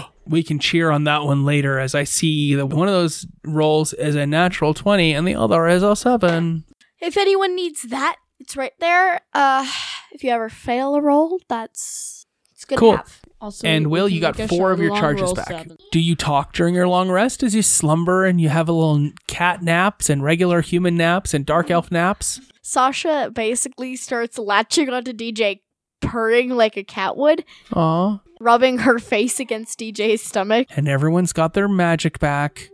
use? 0.04 0.13
We 0.28 0.44
can 0.44 0.60
cheer 0.60 0.90
on 0.92 1.04
that 1.04 1.24
one 1.24 1.44
later 1.46 1.80
as 1.80 1.94
i 1.96 2.04
see 2.04 2.56
that 2.56 2.68
one 2.68 2.88
of 2.88 2.94
those 2.94 3.26
rolls 3.46 3.94
is 3.94 4.16
a 4.16 4.26
natural 4.26 4.74
20 4.74 5.14
and 5.14 5.28
the 5.28 5.36
other 5.36 5.68
is 5.68 5.84
a 5.84 5.96
7 5.96 6.64
If 7.02 7.18
anyone 7.18 7.56
needs 7.56 7.82
that, 7.84 8.16
it's 8.40 8.56
right 8.56 8.72
there. 8.80 9.20
Uh, 9.34 9.66
if 10.14 10.24
you 10.24 10.30
ever 10.30 10.48
fail 10.50 10.96
a 10.96 11.02
roll, 11.02 11.40
that's 11.50 12.26
it's 12.54 12.64
good 12.66 12.78
Cool. 12.80 12.92
to 12.94 12.98
have. 12.98 13.20
Also, 13.42 13.68
And 13.68 13.88
Will, 13.88 14.08
you 14.08 14.22
got 14.22 14.38
four 14.50 14.72
of 14.72 14.80
your 14.80 14.96
charges 14.96 15.34
back. 15.34 15.48
seven. 15.48 15.78
Do 15.92 16.00
you 16.00 16.16
talk 16.16 16.54
during 16.54 16.76
your 16.76 16.88
long 16.88 17.10
rest 17.12 17.44
as 17.44 17.54
you 17.54 17.62
slumber 17.62 18.24
and 18.26 18.40
you 18.40 18.48
have 18.48 18.70
a 18.70 18.72
little 18.72 19.12
cat 19.28 19.62
naps 19.62 20.10
and 20.10 20.24
regular 20.24 20.62
human 20.62 20.96
naps 20.96 21.34
and 21.34 21.46
dark 21.46 21.70
elf 21.70 21.92
naps? 21.92 22.40
Sasha 22.62 23.30
basically 23.36 23.98
starts 23.98 24.38
latching 24.38 24.90
onto 24.90 25.12
DJ, 25.12 25.60
purring 26.04 26.50
like 26.50 26.78
a 26.78 26.84
cat 26.84 27.18
would, 27.18 27.44
Aw. 27.76 28.20
rubbing 28.40 28.80
her 28.80 29.00
face 29.00 29.40
against 29.40 29.80
DJ's 29.80 30.22
stomach. 30.22 30.68
And 30.76 30.88
everyone's 30.88 31.34
got 31.34 31.54
their 31.54 31.68
magic 31.68 32.20
back. 32.20 32.70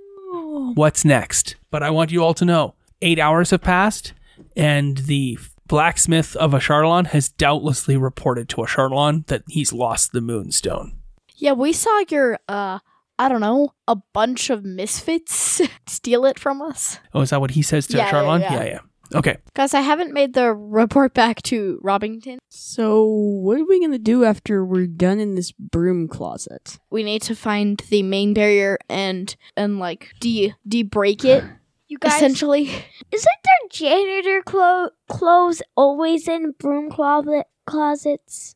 What's 0.76 1.06
next? 1.06 1.56
But 1.72 1.84
I 1.84 1.90
want 1.90 2.12
you 2.12 2.24
all 2.24 2.34
to 2.36 2.46
know 2.46 2.76
eight 3.02 3.20
hours 3.20 3.52
have 3.52 3.62
passed, 3.62 4.14
and 4.56 4.98
the 4.98 5.38
blacksmith 5.68 6.36
of 6.36 6.52
Ashardalon 6.52 7.08
has 7.08 7.30
doubtlessly 7.30 7.96
reported 7.96 8.50
to 8.50 8.58
Ashardalon 8.58 9.26
that 9.28 9.44
he's 9.48 9.72
lost 9.72 10.12
the 10.12 10.22
moonstone. 10.22 10.98
Yeah, 11.36 11.54
we 11.54 11.72
saw 11.74 12.04
your 12.10 12.40
uh 12.48 12.80
I 13.18 13.28
don't 13.28 13.42
know, 13.42 13.74
a 13.88 13.98
bunch 14.14 14.50
of 14.50 14.64
misfits 14.64 15.62
steal 15.88 16.26
it 16.26 16.40
from 16.40 16.62
us. 16.62 17.00
Oh, 17.14 17.22
is 17.22 17.32
that 17.32 17.42
what 17.42 17.52
he 17.52 17.62
says 17.62 17.86
to 17.88 17.98
Yeah, 17.98 18.12
yeah, 18.12 18.38
yeah. 18.38 18.54
yeah, 18.54 18.64
yeah. 18.64 18.80
Okay. 19.14 19.38
Guys, 19.56 19.74
I 19.74 19.82
haven't 19.82 20.14
made 20.14 20.34
the 20.34 20.54
report 20.54 21.14
back 21.16 21.42
to 21.44 21.80
Robbington. 21.84 22.38
So, 22.50 23.04
what 23.06 23.60
are 23.60 23.66
we 23.66 23.82
gonna 23.82 23.98
do 23.98 24.24
after 24.24 24.64
we're 24.64 24.86
done 24.86 25.20
in 25.20 25.34
this 25.36 25.52
broom 25.52 26.08
closet? 26.08 26.78
We 26.92 27.02
need 27.04 27.24
to 27.24 27.36
find 27.36 27.82
the 27.90 28.04
main 28.04 28.34
barrier 28.36 28.78
and 28.88 29.36
and 29.58 29.80
like 29.80 30.12
de 30.20 30.54
de 30.68 30.84
break 30.84 31.26
it 31.26 31.44
You 31.88 31.98
guys, 31.98 32.16
essentially. 32.18 32.66
isn't 33.12 33.40
there 33.44 33.70
janitor 33.72 34.44
clo- 34.46 34.92
clothes 35.08 35.64
always 35.76 36.28
in 36.28 36.52
broom 36.60 36.92
closet 36.92 37.48
closets? 37.66 38.56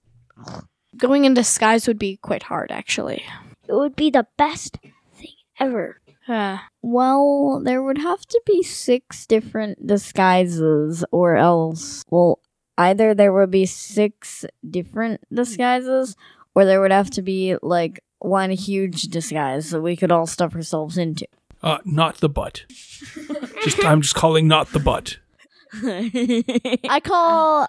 Going 0.97 1.25
in 1.25 1.33
disguise 1.33 1.87
would 1.87 1.97
be 1.99 2.17
quite 2.17 2.43
hard 2.43 2.71
actually. 2.71 3.23
It 3.67 3.73
would 3.73 3.95
be 3.95 4.11
the 4.11 4.27
best 4.37 4.77
thing 5.15 5.33
ever. 5.59 5.99
Uh, 6.27 6.57
Well, 6.81 7.61
there 7.63 7.81
would 7.83 7.97
have 7.97 8.25
to 8.27 8.41
be 8.45 8.63
six 8.63 9.25
different 9.25 9.85
disguises, 9.85 11.03
or 11.11 11.35
else, 11.37 12.03
well, 12.09 12.39
either 12.77 13.13
there 13.13 13.33
would 13.33 13.51
be 13.51 13.65
six 13.65 14.45
different 14.69 15.21
disguises, 15.33 16.15
or 16.55 16.65
there 16.65 16.81
would 16.81 16.91
have 16.91 17.09
to 17.11 17.21
be 17.21 17.55
like 17.61 17.99
one 18.19 18.51
huge 18.51 19.03
disguise 19.03 19.69
that 19.71 19.81
we 19.81 19.95
could 19.95 20.11
all 20.11 20.25
stuff 20.27 20.55
ourselves 20.55 20.97
into. 20.97 21.27
Uh, 21.61 21.79
not 21.85 22.17
the 22.17 22.29
butt. 22.29 22.65
just 23.63 23.83
I'm 23.85 24.01
just 24.01 24.15
calling 24.15 24.47
not 24.47 24.69
the 24.71 24.79
butt. 24.79 25.17
I 25.83 27.01
call 27.03 27.67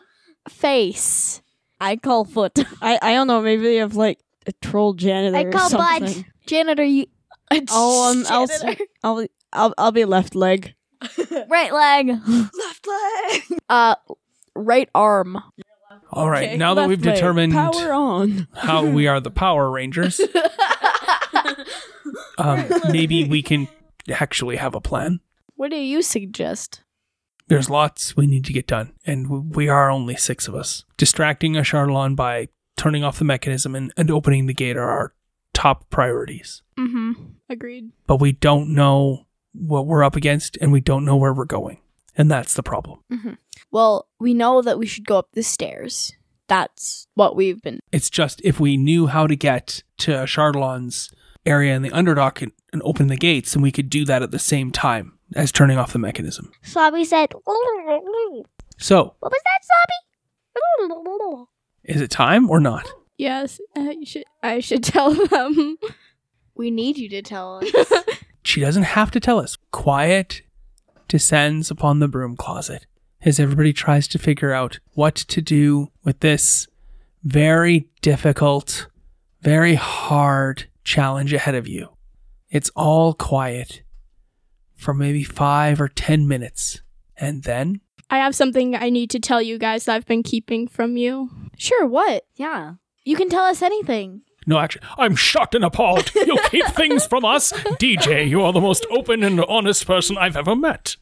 face. 0.48 1.42
I 1.80 1.96
call 1.96 2.24
foot. 2.24 2.58
I 2.82 2.98
I 3.02 3.14
don't 3.14 3.26
know. 3.26 3.40
Maybe 3.40 3.62
they 3.62 3.76
have 3.76 3.96
like 3.96 4.18
a 4.46 4.52
troll 4.62 4.94
janitor. 4.94 5.36
I 5.36 5.44
or 5.44 5.50
call 5.52 5.70
butt. 5.70 6.24
Janitor, 6.46 6.84
you. 6.84 7.06
I'll 7.70 8.00
um, 8.10 8.24
I'll. 8.30 8.46
I'll 9.02 9.26
I'll 9.52 9.74
I'll 9.78 9.92
be 9.92 10.04
left 10.04 10.34
leg. 10.34 10.74
right 11.48 11.72
leg. 11.72 12.08
left 12.08 12.86
leg. 12.86 13.42
Uh, 13.68 13.94
right 14.54 14.88
arm. 14.94 15.38
All 16.12 16.28
right, 16.30 16.48
Okay, 16.50 16.56
now 16.56 16.74
that 16.74 16.82
left 16.82 16.88
we've 16.90 17.04
leg. 17.04 17.14
determined 17.14 17.52
power 17.52 17.92
on. 17.92 18.46
how 18.54 18.84
we 18.84 19.06
are 19.06 19.20
the 19.20 19.30
Power 19.30 19.70
Rangers, 19.70 20.20
um, 22.38 22.64
maybe 22.90 23.24
we 23.24 23.42
can 23.42 23.68
actually 24.10 24.56
have 24.56 24.74
a 24.74 24.80
plan. 24.80 25.20
What 25.56 25.70
do 25.70 25.76
you 25.76 26.02
suggest? 26.02 26.82
There's 27.48 27.68
lots 27.70 28.16
we 28.16 28.26
need 28.26 28.44
to 28.46 28.52
get 28.52 28.66
done, 28.66 28.92
and 29.06 29.54
we 29.54 29.68
are 29.68 29.90
only 29.90 30.16
six 30.16 30.48
of 30.48 30.54
us. 30.54 30.84
Distracting 30.96 31.54
Ashardalon 31.54 32.16
by 32.16 32.48
turning 32.76 33.04
off 33.04 33.18
the 33.18 33.24
mechanism 33.24 33.74
and, 33.74 33.92
and 33.96 34.10
opening 34.10 34.46
the 34.46 34.54
gate 34.54 34.76
are 34.76 34.88
our 34.88 35.14
top 35.54 35.88
priorities. 35.90 36.62
Mm-hmm. 36.78 37.12
Agreed. 37.48 37.92
But 38.06 38.20
we 38.20 38.32
don't 38.32 38.74
know 38.74 39.26
what 39.52 39.86
we're 39.86 40.04
up 40.04 40.16
against, 40.16 40.58
and 40.60 40.72
we 40.72 40.80
don't 40.80 41.04
know 41.04 41.16
where 41.16 41.32
we're 41.32 41.44
going. 41.44 41.78
And 42.16 42.30
that's 42.30 42.54
the 42.54 42.62
problem. 42.62 43.00
Well, 43.70 44.08
we 44.20 44.34
know 44.34 44.62
that 44.62 44.78
we 44.78 44.86
should 44.86 45.06
go 45.06 45.18
up 45.18 45.28
the 45.32 45.42
stairs. 45.42 46.12
That's 46.46 47.08
what 47.14 47.34
we've 47.34 47.60
been. 47.60 47.80
It's 47.90 48.10
just 48.10 48.40
if 48.44 48.60
we 48.60 48.76
knew 48.76 49.06
how 49.06 49.26
to 49.26 49.34
get 49.34 49.82
to 49.98 50.10
Chardalon's 50.26 51.10
area 51.46 51.74
in 51.74 51.82
the 51.82 51.90
Underdark 51.90 52.42
and, 52.42 52.52
and 52.72 52.82
open 52.84 53.08
the 53.08 53.16
gates, 53.16 53.54
then 53.54 53.62
we 53.62 53.72
could 53.72 53.90
do 53.90 54.04
that 54.04 54.22
at 54.22 54.30
the 54.30 54.38
same 54.38 54.70
time 54.70 55.18
as 55.34 55.50
turning 55.50 55.78
off 55.78 55.92
the 55.92 55.98
mechanism. 55.98 56.52
Slobby 56.64 57.04
said, 57.04 57.32
So. 58.78 59.14
What 59.18 59.32
was 59.32 59.42
that, 59.44 59.60
Slobby? 59.64 60.04
is 61.84 62.00
it 62.00 62.10
time 62.10 62.50
or 62.50 62.60
not? 62.60 62.90
Yes, 63.16 63.60
uh, 63.76 63.90
you 63.98 64.06
should. 64.06 64.24
I 64.42 64.60
should 64.60 64.82
tell 64.94 65.12
them. 65.12 65.78
We 66.54 66.70
need 66.70 66.98
you 66.98 67.08
to 67.10 67.22
tell 67.22 67.62
us. 67.62 67.92
She 68.46 68.60
doesn't 68.60 68.82
have 68.82 69.10
to 69.12 69.20
tell 69.20 69.38
us. 69.40 69.56
Quiet 69.72 70.42
descends 71.08 71.70
upon 71.70 71.98
the 71.98 72.08
broom 72.08 72.36
closet 72.36 72.86
as 73.22 73.40
everybody 73.40 73.72
tries 73.72 74.06
to 74.08 74.18
figure 74.18 74.52
out 74.52 74.78
what 74.92 75.14
to 75.14 75.40
do 75.40 75.90
with 76.04 76.20
this 76.20 76.68
very 77.22 77.88
difficult, 78.02 78.86
very 79.40 79.76
hard 79.76 80.68
challenge 80.84 81.32
ahead 81.32 81.54
of 81.54 81.66
you. 81.66 81.88
It's 82.50 82.70
all 82.76 83.14
quiet 83.14 83.82
for 84.76 84.92
maybe 84.92 85.24
five 85.24 85.80
or 85.80 85.88
ten 85.88 86.28
minutes. 86.28 86.82
And 87.16 87.44
then 87.44 87.80
I 88.10 88.18
have 88.18 88.34
something 88.34 88.76
I 88.76 88.90
need 88.90 89.08
to 89.10 89.20
tell 89.20 89.40
you 89.40 89.56
guys 89.58 89.86
that 89.86 89.94
I've 89.96 90.06
been 90.06 90.22
keeping 90.22 90.68
from 90.68 90.98
you. 90.98 91.30
sure, 91.56 91.86
what? 91.86 92.26
Yeah. 92.36 92.74
You 93.04 93.16
can 93.16 93.28
tell 93.28 93.44
us 93.44 93.60
anything. 93.62 94.22
No, 94.46 94.58
actually, 94.58 94.82
I'm 94.98 95.16
shocked 95.16 95.54
and 95.54 95.64
appalled. 95.64 96.14
You 96.14 96.38
keep 96.50 96.66
things 96.74 97.06
from 97.06 97.24
us. 97.24 97.52
DJ, 97.52 98.28
you 98.28 98.42
are 98.42 98.52
the 98.52 98.60
most 98.60 98.86
open 98.90 99.22
and 99.22 99.42
honest 99.44 99.86
person 99.86 100.18
I've 100.18 100.36
ever 100.36 100.54
met. 100.54 100.96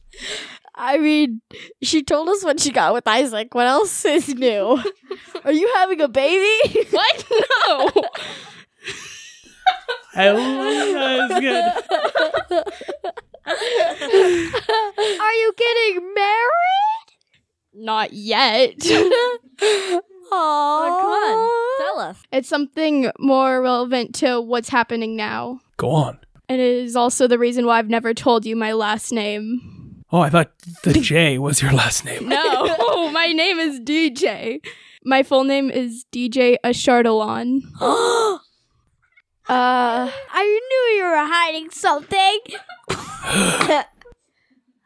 I 0.75 0.97
mean, 0.97 1.41
she 1.81 2.03
told 2.03 2.29
us 2.29 2.43
what 2.43 2.59
she 2.59 2.71
got 2.71 2.93
with 2.93 3.07
Isaac. 3.07 3.53
What 3.53 3.67
else 3.67 4.05
is 4.05 4.33
new? 4.33 4.81
Are 5.43 5.51
you 5.51 5.71
having 5.75 6.01
a 6.01 6.07
baby? 6.07 6.87
What? 6.91 7.25
No. 7.67 7.91
Hell, 10.13 10.35
that's 10.37 11.39
good. 11.39 11.73
Are 15.19 15.33
you 15.33 15.53
getting 15.57 16.13
married? 16.13 17.07
Not 17.73 18.13
yet. 18.13 18.75
Oh, 20.35 20.97
come 20.99 21.11
on. 21.11 21.87
Tell 21.87 22.09
us. 22.09 22.23
It's 22.31 22.49
something 22.49 23.11
more 23.19 23.61
relevant 23.61 24.15
to 24.15 24.41
what's 24.41 24.69
happening 24.69 25.15
now. 25.15 25.59
Go 25.77 25.91
on. 25.91 26.19
And 26.49 26.59
it 26.59 26.83
is 26.83 26.95
also 26.95 27.27
the 27.27 27.39
reason 27.39 27.65
why 27.65 27.79
I've 27.79 27.89
never 27.89 28.13
told 28.13 28.45
you 28.45 28.55
my 28.55 28.73
last 28.73 29.11
name. 29.11 30.03
Oh, 30.11 30.19
I 30.19 30.29
thought 30.29 30.51
the 30.83 30.93
J 30.93 31.39
was 31.39 31.61
your 31.61 31.71
last 31.71 32.05
name. 32.05 32.27
No, 32.29 33.11
my 33.11 33.27
name 33.27 33.57
is 33.59 33.79
DJ. 33.79 34.63
My 35.03 35.23
full 35.23 35.43
name 35.43 35.71
is 35.71 36.05
DJ 36.11 36.57
Ashardalon. 36.63 37.61
Uh, 39.45 40.09
I 40.31 40.43
knew 40.45 40.97
you 40.97 41.03
were 41.03 41.27
hiding 41.27 41.69
something. 41.69 42.39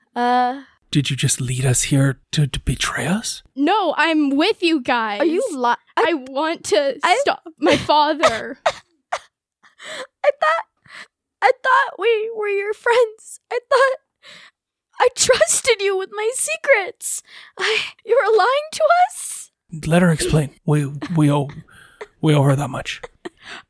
uh, 0.15 0.63
Did 0.89 1.09
you 1.09 1.15
just 1.15 1.41
lead 1.41 1.65
us 1.65 1.83
here 1.83 2.19
to, 2.31 2.47
to 2.47 2.59
betray 2.61 3.05
us? 3.07 3.43
No, 3.55 3.93
I'm 3.97 4.29
with 4.35 4.63
you 4.63 4.81
guys. 4.81 5.19
are 5.21 5.25
you 5.25 5.45
li- 5.51 5.75
I 5.97 6.13
want 6.29 6.63
to 6.65 6.97
I- 7.03 7.17
stop 7.21 7.43
my 7.59 7.75
father. 7.77 8.57
I 8.65 10.31
thought, 10.41 10.65
I 11.41 11.51
thought 11.63 11.99
we 11.99 12.31
were 12.35 12.47
your 12.49 12.73
friends. 12.73 13.39
I 13.51 13.59
thought 13.69 13.97
I 14.99 15.07
trusted 15.15 15.81
you 15.81 15.97
with 15.97 16.09
my 16.13 16.31
secrets. 16.35 17.21
I, 17.59 17.79
you 18.05 18.17
were 18.25 18.37
lying 18.37 18.47
to 18.73 18.83
us. 19.09 19.51
Let 19.85 20.01
her 20.01 20.09
explain. 20.11 20.51
We 20.65 20.85
we 21.15 21.29
owe 21.31 21.49
we 22.21 22.33
owe 22.33 22.43
her 22.43 22.55
that 22.55 22.69
much. 22.69 23.01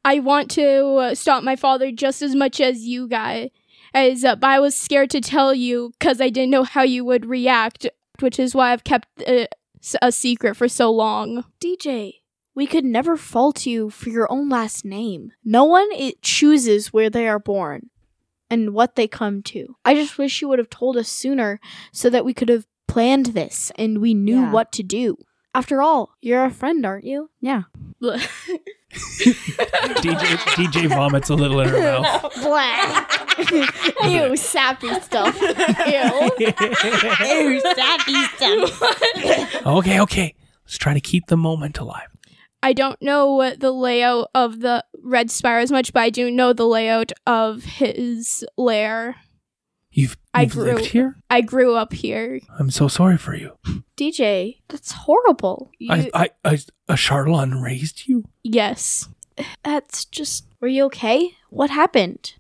I 0.05 0.19
want 0.19 0.49
to 0.51 0.85
uh, 0.95 1.15
stop 1.15 1.43
my 1.43 1.55
father 1.55 1.91
just 1.91 2.21
as 2.21 2.33
much 2.35 2.61
as 2.61 2.81
you 2.83 3.07
guys. 3.07 3.49
As 3.93 4.23
uh, 4.25 4.35
but 4.35 4.49
I 4.49 4.59
was 4.59 4.75
scared 4.77 5.09
to 5.11 5.21
tell 5.21 5.53
you 5.53 5.91
because 5.99 6.19
I 6.21 6.29
didn't 6.29 6.51
know 6.51 6.63
how 6.63 6.83
you 6.83 7.03
would 7.05 7.25
react, 7.25 7.87
which 8.19 8.39
is 8.39 8.53
why 8.55 8.71
I've 8.73 8.83
kept 8.83 9.07
uh, 9.27 9.45
s- 9.81 9.95
a 10.01 10.11
secret 10.11 10.55
for 10.55 10.67
so 10.67 10.91
long. 10.91 11.45
DJ, 11.59 12.15
we 12.55 12.65
could 12.67 12.85
never 12.85 13.17
fault 13.17 13.65
you 13.65 13.89
for 13.89 14.09
your 14.09 14.31
own 14.31 14.49
last 14.49 14.83
name. 14.85 15.31
No 15.43 15.63
one 15.65 15.87
it 15.93 16.21
chooses 16.21 16.91
where 16.93 17.09
they 17.09 17.27
are 17.27 17.39
born 17.39 17.89
and 18.49 18.73
what 18.73 18.95
they 18.95 19.07
come 19.07 19.41
to. 19.43 19.75
I 19.85 19.93
just 19.95 20.17
wish 20.17 20.41
you 20.41 20.47
would 20.49 20.59
have 20.59 20.69
told 20.69 20.97
us 20.97 21.09
sooner 21.09 21.59
so 21.91 22.09
that 22.09 22.25
we 22.25 22.33
could 22.33 22.49
have 22.49 22.65
planned 22.87 23.27
this 23.27 23.71
and 23.75 23.99
we 23.99 24.13
knew 24.13 24.41
Yeah. 24.41 24.51
what 24.51 24.71
to 24.73 24.83
do. 24.83 25.17
After 25.53 25.81
all, 25.81 26.11
you're 26.21 26.45
a 26.45 26.51
friend, 26.51 26.85
aren't 26.85 27.03
you? 27.05 27.29
Yeah. 27.41 27.63
DJ 28.93 30.37
DJ 30.55 30.87
vomits 30.87 31.29
a 31.29 31.35
little 31.35 31.59
in 31.59 31.69
her 31.69 31.79
mouth. 31.79 32.33
Ew, 34.03 34.35
sappy 34.35 34.93
stuff. 35.01 35.39
Ew. 35.41 36.31
Ew, 36.39 37.61
sappy 37.61 38.23
stuff. 38.35 39.63
Okay, 39.67 39.99
okay. 39.99 40.35
Let's 40.63 40.77
try 40.77 40.93
to 40.93 41.01
keep 41.01 41.27
the 41.27 41.37
moment 41.37 41.77
alive. 41.77 42.07
I 42.63 42.73
don't 42.73 42.99
know 43.01 43.33
what 43.33 43.59
the 43.59 43.71
layout 43.71 44.29
of 44.33 44.61
the 44.61 44.83
Red 45.03 45.29
Spire 45.29 45.59
as 45.59 45.71
much, 45.71 45.93
but 45.93 46.01
I 46.01 46.09
do 46.09 46.31
know 46.31 46.53
the 46.53 46.65
layout 46.65 47.11
of 47.25 47.63
his 47.63 48.45
lair. 48.57 49.15
You've, 49.97 50.15
I 50.31 50.43
you've 50.43 50.51
grew- 50.51 50.63
lived 50.65 50.85
here? 50.85 51.15
I 51.27 51.41
grew 51.41 51.73
up 51.75 51.91
here. 51.91 52.39
I'm 52.59 52.69
so 52.69 52.87
sorry 52.87 53.17
for 53.17 53.33
you. 53.35 53.57
DJ, 53.97 54.57
that's 54.67 54.91
horrible. 54.91 55.71
You, 55.79 55.91
I, 55.91 56.11
I, 56.13 56.29
I, 56.45 56.59
Ashardalon 56.87 57.63
raised 57.63 58.07
you? 58.07 58.23
yes. 58.43 59.09
that's 59.63 60.05
just. 60.05 60.45
Were 60.61 60.67
you 60.67 60.83
okay? 60.85 61.31
What 61.49 61.71
happened? 61.71 62.33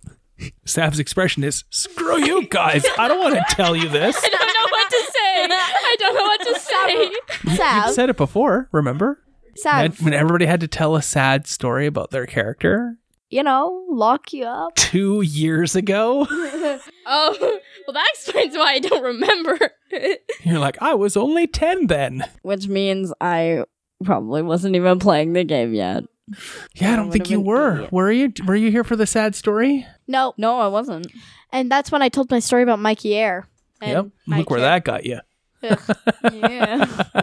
Sav's 0.65 0.99
expression 0.99 1.43
is, 1.43 1.63
screw 1.71 2.23
you 2.23 2.45
guys. 2.47 2.85
I 2.99 3.07
don't 3.07 3.19
want 3.19 3.33
to 3.33 3.55
tell 3.55 3.75
you 3.75 3.89
this. 3.89 4.15
I 4.23 4.29
don't 4.29 4.53
know 4.53 4.67
what 4.71 4.89
to 4.91 5.11
say. 5.11 5.47
I 5.49 5.95
don't 5.97 6.13
know 6.15 6.23
what 6.23 6.41
to 6.41 6.59
say. 7.49 7.55
Sav, 7.55 7.85
You've 7.87 7.95
said 7.95 8.09
it 8.11 8.17
before, 8.17 8.69
remember? 8.71 9.19
When, 9.41 9.55
Sav, 9.55 10.01
when 10.03 10.13
everybody 10.13 10.45
had 10.45 10.59
to 10.59 10.67
tell 10.67 10.95
a 10.95 11.01
sad 11.01 11.47
story 11.47 11.87
about 11.87 12.11
their 12.11 12.27
character 12.27 12.97
you 13.29 13.43
know, 13.43 13.85
lock 13.89 14.31
you 14.33 14.45
up. 14.45 14.75
two 14.75 15.21
years 15.21 15.75
ago. 15.75 16.27
Oh, 17.09 17.37
well, 17.39 17.93
that 17.93 18.05
explains 18.13 18.53
why 18.57 18.73
I 18.73 18.79
don't 18.79 19.01
remember. 19.01 19.57
You're 20.43 20.59
like, 20.59 20.75
I 20.81 20.93
was 20.93 21.15
only 21.15 21.47
10 21.47 21.87
then. 21.87 22.25
Which 22.41 22.67
means 22.67 23.13
I 23.21 23.63
probably 24.03 24.41
wasn't 24.41 24.75
even 24.75 24.99
playing 24.99 25.31
the 25.31 25.45
game 25.45 25.73
yet. 25.73 26.03
Yeah, 26.75 26.89
I 26.89 26.93
I 26.93 26.95
don't 26.97 27.09
think 27.11 27.29
you 27.29 27.39
were. 27.39 27.75
idiot. 27.75 27.91
Were 27.93 28.11
you? 28.11 28.33
Were 28.45 28.57
you 28.57 28.71
here 28.71 28.83
for 28.83 28.97
the 28.97 29.05
sad 29.07 29.35
story? 29.35 29.85
No, 30.05 30.33
No, 30.37 30.59
I 30.59 30.67
wasn't. 30.67 31.07
and 31.53 31.71
that's 31.71 31.89
when 31.93 32.01
I 32.01 32.09
told 32.09 32.29
my 32.29 32.39
story 32.39 32.63
about 32.63 32.79
Mikey 32.79 33.15
Air. 33.15 33.47
And 33.79 33.91
yep. 33.91 34.07
my 34.25 34.39
Look 34.39 34.49
where 34.49 34.59
char- 34.59 34.67
that 34.67 34.83
got 34.83 35.05
you. 35.05 35.21
Yeah. 35.61 35.77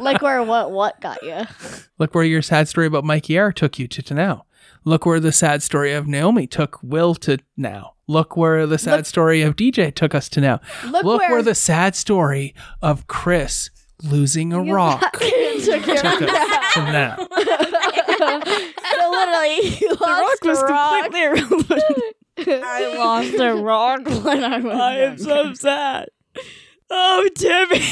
like 0.00 0.22
where 0.22 0.42
what 0.42 0.70
what 0.70 0.98
got 1.02 1.22
you? 1.22 1.42
Look 1.98 2.14
where 2.14 2.24
your 2.24 2.40
sad 2.42 2.68
story 2.68 2.86
about 2.86 3.04
Mikey 3.04 3.36
Air 3.36 3.52
took 3.52 3.78
you 3.78 3.86
to, 3.88 4.02
to 4.02 4.14
now. 4.14 4.46
Look 4.84 5.06
where 5.06 5.20
the 5.20 5.32
sad 5.32 5.62
story 5.62 5.92
of 5.92 6.06
Naomi 6.06 6.46
took 6.46 6.78
Will 6.82 7.14
to 7.16 7.38
now. 7.56 7.94
Look 8.06 8.36
where 8.36 8.66
the 8.66 8.76
sad 8.78 8.96
Look- 8.98 9.06
story 9.06 9.42
of 9.42 9.56
DJ 9.56 9.94
took 9.94 10.14
us 10.14 10.28
to 10.30 10.40
now. 10.40 10.60
Look, 10.86 11.04
Look 11.04 11.20
where, 11.20 11.30
where 11.30 11.42
the 11.42 11.54
sad 11.54 11.96
story 11.96 12.54
of 12.82 13.06
Chris 13.06 13.70
losing 14.02 14.52
a 14.52 14.62
rock 14.62 15.00
took 15.20 15.84
took 15.84 16.22
us 16.22 16.74
to 16.74 16.80
now. 16.82 17.16
so 18.18 19.10
literally, 19.10 19.78
you 19.80 19.94
lost 20.00 20.44
a 20.44 20.52
rock. 20.66 21.10
I 22.36 22.94
lost 22.98 23.34
a 23.34 23.54
rock 23.54 24.04
when 24.24 24.44
I 24.44 24.58
was 24.58 24.74
I 24.74 24.96
am 24.98 25.18
so 25.18 25.54
sad. 25.54 26.08
Oh, 26.90 27.28
Timmy. 27.35 27.85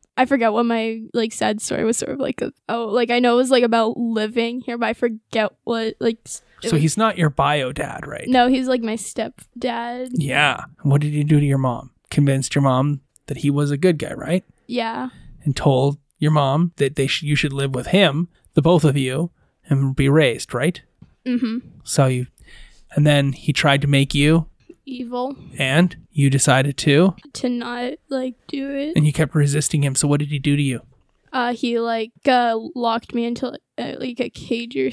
I 0.16 0.26
forget 0.26 0.52
what 0.52 0.66
my 0.66 1.02
like 1.14 1.32
sad 1.32 1.60
story 1.60 1.84
was. 1.84 1.96
Sort 1.98 2.12
of 2.12 2.18
like 2.18 2.42
a, 2.42 2.52
oh, 2.68 2.86
like 2.86 3.10
I 3.10 3.20
know 3.20 3.34
it 3.34 3.36
was 3.36 3.50
like 3.50 3.62
about 3.64 3.96
living 3.96 4.60
here, 4.60 4.76
but 4.78 4.86
I 4.86 4.92
forget 4.92 5.52
what 5.64 5.94
like. 6.00 6.18
So 6.26 6.42
was- 6.72 6.82
he's 6.82 6.96
not 6.96 7.16
your 7.16 7.30
bio 7.30 7.72
dad, 7.72 8.06
right? 8.06 8.28
no, 8.28 8.48
he's 8.48 8.68
like 8.68 8.82
my 8.82 8.96
stepdad. 8.96 10.08
Yeah. 10.12 10.64
What 10.82 11.00
did 11.00 11.12
you 11.12 11.24
do 11.24 11.40
to 11.40 11.46
your 11.46 11.58
mom? 11.58 11.90
Convinced 12.10 12.54
your 12.54 12.62
mom 12.62 13.00
that 13.26 13.38
he 13.38 13.50
was 13.50 13.70
a 13.70 13.78
good 13.78 13.98
guy, 13.98 14.12
right? 14.12 14.44
Yeah, 14.66 15.08
And 15.44 15.56
told 15.56 15.98
your 16.18 16.30
mom 16.32 16.72
that 16.76 16.96
they 16.96 17.06
sh- 17.06 17.22
you 17.22 17.34
should 17.34 17.52
live 17.52 17.74
with 17.74 17.88
him, 17.88 18.28
the 18.54 18.62
both 18.62 18.84
of 18.84 18.96
you, 18.96 19.30
and 19.68 19.96
be 19.96 20.08
raised, 20.08 20.52
right? 20.54 20.80
mm-hmm. 21.26 21.58
So 21.82 22.06
you, 22.06 22.26
and 22.94 23.06
then 23.06 23.32
he 23.32 23.52
tried 23.52 23.80
to 23.82 23.88
make 23.88 24.14
you 24.14 24.46
evil 24.86 25.36
And 25.58 25.96
you 26.10 26.30
decided 26.30 26.76
to, 26.78 27.14
to 27.34 27.48
not 27.48 27.94
like 28.08 28.34
do 28.48 28.70
it. 28.70 28.92
and 28.96 29.06
you 29.06 29.12
kept 29.12 29.34
resisting 29.34 29.82
him. 29.84 29.94
So 29.94 30.08
what 30.08 30.20
did 30.20 30.28
he 30.30 30.38
do 30.38 30.56
to 30.56 30.62
you? 30.62 30.80
Uh, 31.32 31.52
he 31.52 31.78
like 31.78 32.12
uh, 32.26 32.58
locked 32.74 33.14
me 33.14 33.24
into 33.24 33.52
uh, 33.78 33.94
like 33.98 34.20
a 34.20 34.30
cage 34.30 34.76
or. 34.76 34.90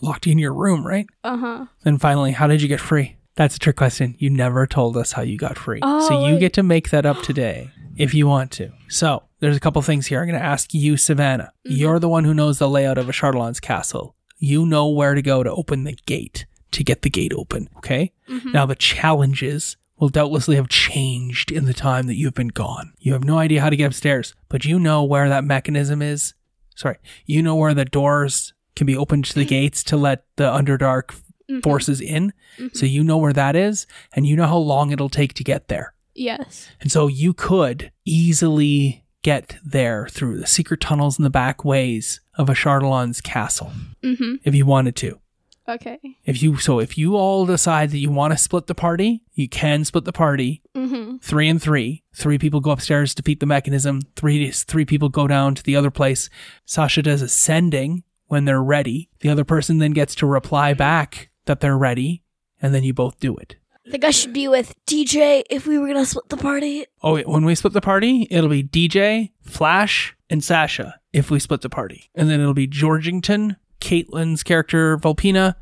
Locked 0.00 0.26
you 0.26 0.32
in 0.32 0.38
your 0.38 0.52
room, 0.54 0.86
right? 0.86 1.06
Uh 1.22 1.36
huh. 1.36 1.64
Then 1.82 1.98
finally, 1.98 2.32
how 2.32 2.46
did 2.46 2.60
you 2.62 2.68
get 2.68 2.80
free? 2.80 3.16
That's 3.36 3.56
a 3.56 3.58
trick 3.58 3.76
question. 3.76 4.14
You 4.18 4.30
never 4.30 4.66
told 4.66 4.96
us 4.96 5.12
how 5.12 5.22
you 5.22 5.36
got 5.36 5.58
free. 5.58 5.80
Oh, 5.82 6.08
so 6.08 6.26
you 6.26 6.38
get 6.38 6.52
to 6.54 6.62
make 6.62 6.90
that 6.90 7.04
up 7.06 7.22
today 7.22 7.70
if 7.96 8.14
you 8.14 8.26
want 8.26 8.50
to. 8.52 8.70
So 8.88 9.24
there's 9.40 9.56
a 9.56 9.60
couple 9.60 9.80
things 9.82 10.06
here. 10.06 10.20
I'm 10.20 10.28
going 10.28 10.38
to 10.38 10.44
ask 10.44 10.72
you, 10.72 10.96
Savannah. 10.96 11.52
Mm-hmm. 11.66 11.76
You're 11.76 11.98
the 11.98 12.08
one 12.08 12.24
who 12.24 12.34
knows 12.34 12.58
the 12.58 12.68
layout 12.68 12.96
of 12.98 13.06
Ashardalon's 13.06 13.60
castle. 13.60 14.14
You 14.38 14.66
know 14.66 14.88
where 14.88 15.14
to 15.14 15.22
go 15.22 15.42
to 15.42 15.50
open 15.50 15.84
the 15.84 15.96
gate 16.06 16.46
to 16.74 16.84
get 16.84 17.02
the 17.02 17.10
gate 17.10 17.32
open. 17.34 17.68
Okay. 17.78 18.12
Mm-hmm. 18.28 18.52
Now 18.52 18.66
the 18.66 18.74
challenges 18.76 19.76
will 19.98 20.08
doubtlessly 20.08 20.56
have 20.56 20.68
changed 20.68 21.50
in 21.52 21.66
the 21.66 21.74
time 21.74 22.06
that 22.08 22.16
you've 22.16 22.34
been 22.34 22.48
gone. 22.48 22.92
You 22.98 23.12
have 23.12 23.24
no 23.24 23.38
idea 23.38 23.60
how 23.60 23.70
to 23.70 23.76
get 23.76 23.86
upstairs, 23.86 24.34
but 24.48 24.64
you 24.64 24.78
know 24.78 25.02
where 25.04 25.28
that 25.28 25.44
mechanism 25.44 26.02
is. 26.02 26.34
Sorry, 26.76 26.96
you 27.26 27.42
know 27.42 27.54
where 27.54 27.74
the 27.74 27.84
doors 27.84 28.52
can 28.76 28.86
be 28.86 28.96
opened 28.96 29.24
to 29.26 29.34
the 29.36 29.44
gates 29.44 29.84
to 29.84 29.96
let 29.96 30.24
the 30.36 30.50
Underdark 30.50 31.14
Mm-hmm. 31.46 31.60
forces 31.60 32.00
in. 32.00 32.32
So 32.72 32.86
you 32.86 33.04
know 33.04 33.18
where 33.18 33.34
that 33.34 33.54
is, 33.54 33.86
and 34.16 34.26
you 34.26 34.34
know 34.34 34.46
how 34.46 34.56
long 34.56 34.92
it'll 34.92 35.10
take 35.10 35.34
to 35.34 35.44
get 35.44 35.68
there. 35.68 35.92
Yes. 36.14 36.70
And 36.80 36.90
so 36.90 37.06
you 37.06 37.34
could 37.34 37.92
easily 38.06 39.04
get 39.20 39.56
there 39.62 40.08
through 40.08 40.38
the 40.38 40.46
secret 40.46 40.80
tunnels 40.80 41.18
and 41.18 41.24
the 41.26 41.28
back 41.30 41.62
ways 41.62 42.22
of 42.38 42.48
Ashardalon's 42.48 43.20
castle 43.20 43.72
Mm-hmm. 44.02 44.36
if 44.44 44.54
you 44.54 44.64
wanted 44.64 44.96
to. 44.96 45.20
Okay. 45.68 45.98
If 46.24 46.42
you 46.42 46.58
so 46.58 46.78
if 46.78 46.98
you 46.98 47.16
all 47.16 47.46
decide 47.46 47.90
that 47.90 47.98
you 47.98 48.10
want 48.10 48.32
to 48.32 48.38
split 48.38 48.66
the 48.66 48.74
party, 48.74 49.22
you 49.32 49.48
can 49.48 49.84
split 49.84 50.04
the 50.04 50.12
party 50.12 50.62
Mm-hmm. 50.76 51.16
three 51.18 51.48
and 51.48 51.62
three. 51.62 52.02
Three 52.14 52.36
people 52.38 52.60
go 52.60 52.70
upstairs, 52.72 53.14
defeat 53.14 53.40
the 53.40 53.46
mechanism. 53.46 54.02
Three 54.16 54.50
three 54.50 54.84
people 54.84 55.08
go 55.08 55.26
down 55.26 55.54
to 55.54 55.62
the 55.62 55.76
other 55.76 55.90
place. 55.90 56.28
Sasha 56.66 57.00
does 57.02 57.22
ascending 57.22 58.02
when 58.26 58.44
they're 58.44 58.62
ready. 58.62 59.08
The 59.20 59.28
other 59.30 59.44
person 59.44 59.78
then 59.78 59.92
gets 59.92 60.14
to 60.16 60.26
reply 60.26 60.74
back 60.74 61.30
that 61.46 61.60
they're 61.60 61.78
ready, 61.78 62.22
and 62.60 62.74
then 62.74 62.84
you 62.84 62.92
both 62.92 63.18
do 63.20 63.36
it. 63.36 63.56
I 63.86 63.90
think 63.90 64.04
I 64.04 64.10
should 64.10 64.32
be 64.32 64.48
with 64.48 64.74
DJ 64.86 65.42
if 65.50 65.66
we 65.66 65.78
were 65.78 65.86
gonna 65.86 66.06
split 66.06 66.28
the 66.30 66.36
party. 66.38 66.86
Oh, 67.02 67.14
wait, 67.14 67.28
when 67.28 67.44
we 67.44 67.54
split 67.54 67.74
the 67.74 67.80
party, 67.82 68.26
it'll 68.30 68.48
be 68.50 68.62
DJ, 68.64 69.30
Flash, 69.42 70.16
and 70.30 70.42
Sasha 70.42 70.98
if 71.12 71.30
we 71.30 71.38
split 71.38 71.60
the 71.60 71.68
party. 71.68 72.10
And 72.14 72.28
then 72.30 72.40
it'll 72.40 72.54
be 72.54 72.66
Georgington, 72.66 73.56
Caitlin's 73.84 74.42
character, 74.42 74.96
Volpina, 74.96 75.56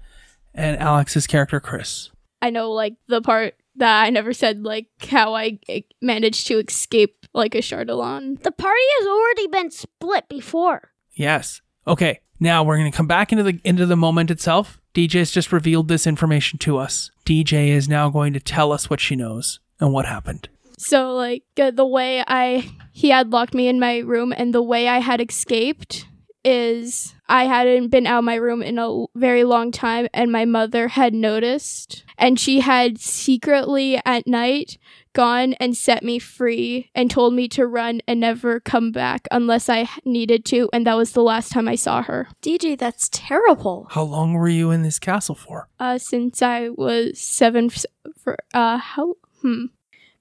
and 0.55 0.79
Alex's 0.79 1.27
character, 1.27 1.59
Chris. 1.59 2.11
I 2.41 2.51
know 2.51 2.71
like 2.71 2.95
the 3.09 3.21
part 3.21 3.55
that 3.77 4.03
I 4.03 4.11
never 4.11 4.33
said 4.33 4.63
like 4.63 4.87
how 5.11 5.35
I 5.35 5.59
managed 6.01 6.47
to 6.47 6.59
escape 6.59 7.27
like 7.35 7.53
Ashardalon. 7.53 8.41
The 8.43 8.53
party 8.53 8.83
has 8.99 9.09
already 9.09 9.47
been 9.49 9.71
split 9.71 10.29
before. 10.29 10.93
Yes. 11.13 11.61
Okay. 11.87 12.21
Now 12.39 12.63
we're 12.63 12.77
going 12.77 12.91
to 12.91 12.97
come 12.97 13.07
back 13.07 13.33
into 13.33 13.45
the 13.45 13.61
into 13.65 13.87
the 13.87 13.97
moment 13.97 14.31
itself. 14.31 14.81
DJ 14.95 15.21
has 15.21 15.31
just 15.31 15.53
revealed 15.53 15.89
this 15.89 16.07
information 16.07 16.59
to 16.61 16.79
us. 16.79 17.11
DJ 17.25 17.69
is 17.69 17.89
now 17.89 18.11
going 18.11 18.33
to 18.35 18.41
tell 18.41 18.73
us 18.73 18.91
what 18.91 19.01
she 19.01 19.17
knows 19.17 19.59
and 19.81 19.93
what 19.93 20.07
happened. 20.07 20.49
So 20.79 21.13
like 21.15 21.45
uh, 21.61 21.71
the 21.71 21.87
way 21.87 22.23
I 22.27 22.71
he 22.93 23.09
had 23.09 23.33
locked 23.33 23.55
me 23.55 23.69
in 23.69 23.81
my 23.81 23.99
room 23.99 24.35
and 24.37 24.53
the 24.53 24.63
way 24.63 24.89
I 24.89 24.99
had 24.99 25.21
escaped 25.21 26.07
is 26.45 27.15
I 27.29 27.45
hadn't 27.45 27.89
been 27.89 28.07
out 28.07 28.19
of 28.19 28.25
my 28.25 28.35
room 28.35 28.63
in 28.63 28.79
a 28.79 29.07
very 29.15 29.45
long 29.45 29.71
time 29.71 30.09
and 30.13 30.31
my 30.33 30.45
mother 30.45 30.89
had 30.89 31.15
noticed 31.15 32.05
and 32.19 32.39
she 32.39 32.61
had 32.61 32.99
secretly 32.99 34.01
at 34.05 34.27
night 34.27 34.79
gone 35.13 35.55
and 35.55 35.77
set 35.77 36.03
me 36.03 36.19
free 36.19 36.91
and 36.95 37.11
told 37.11 37.35
me 37.35 37.47
to 37.49 37.67
run 37.67 38.01
and 38.09 38.21
never 38.21 38.61
come 38.61 38.91
back 38.93 39.29
unless 39.31 39.69
I 39.69 39.89
needed 40.05 40.45
to 40.47 40.69
and 40.73 40.87
that 40.87 40.97
was 40.97 41.13
the 41.13 41.23
last 41.23 41.53
time 41.53 41.69
I 41.69 41.75
saw 41.75 42.03
her. 42.03 42.29
DJ, 42.43 42.79
that's 42.79 43.09
terrible. 43.13 43.87
How 43.91 44.03
long 44.03 44.35
were 44.35 44.49
you 44.49 44.71
in 44.71 44.83
this 44.83 44.99
castle 44.99 45.35
for? 45.35 45.69
Uh 45.79 45.99
since 45.99 46.43
I 46.43 46.69
was 46.71 47.21
7 47.21 47.71
for 48.19 48.37
uh 48.55 48.79
how 48.79 49.17
hmm 49.43 49.67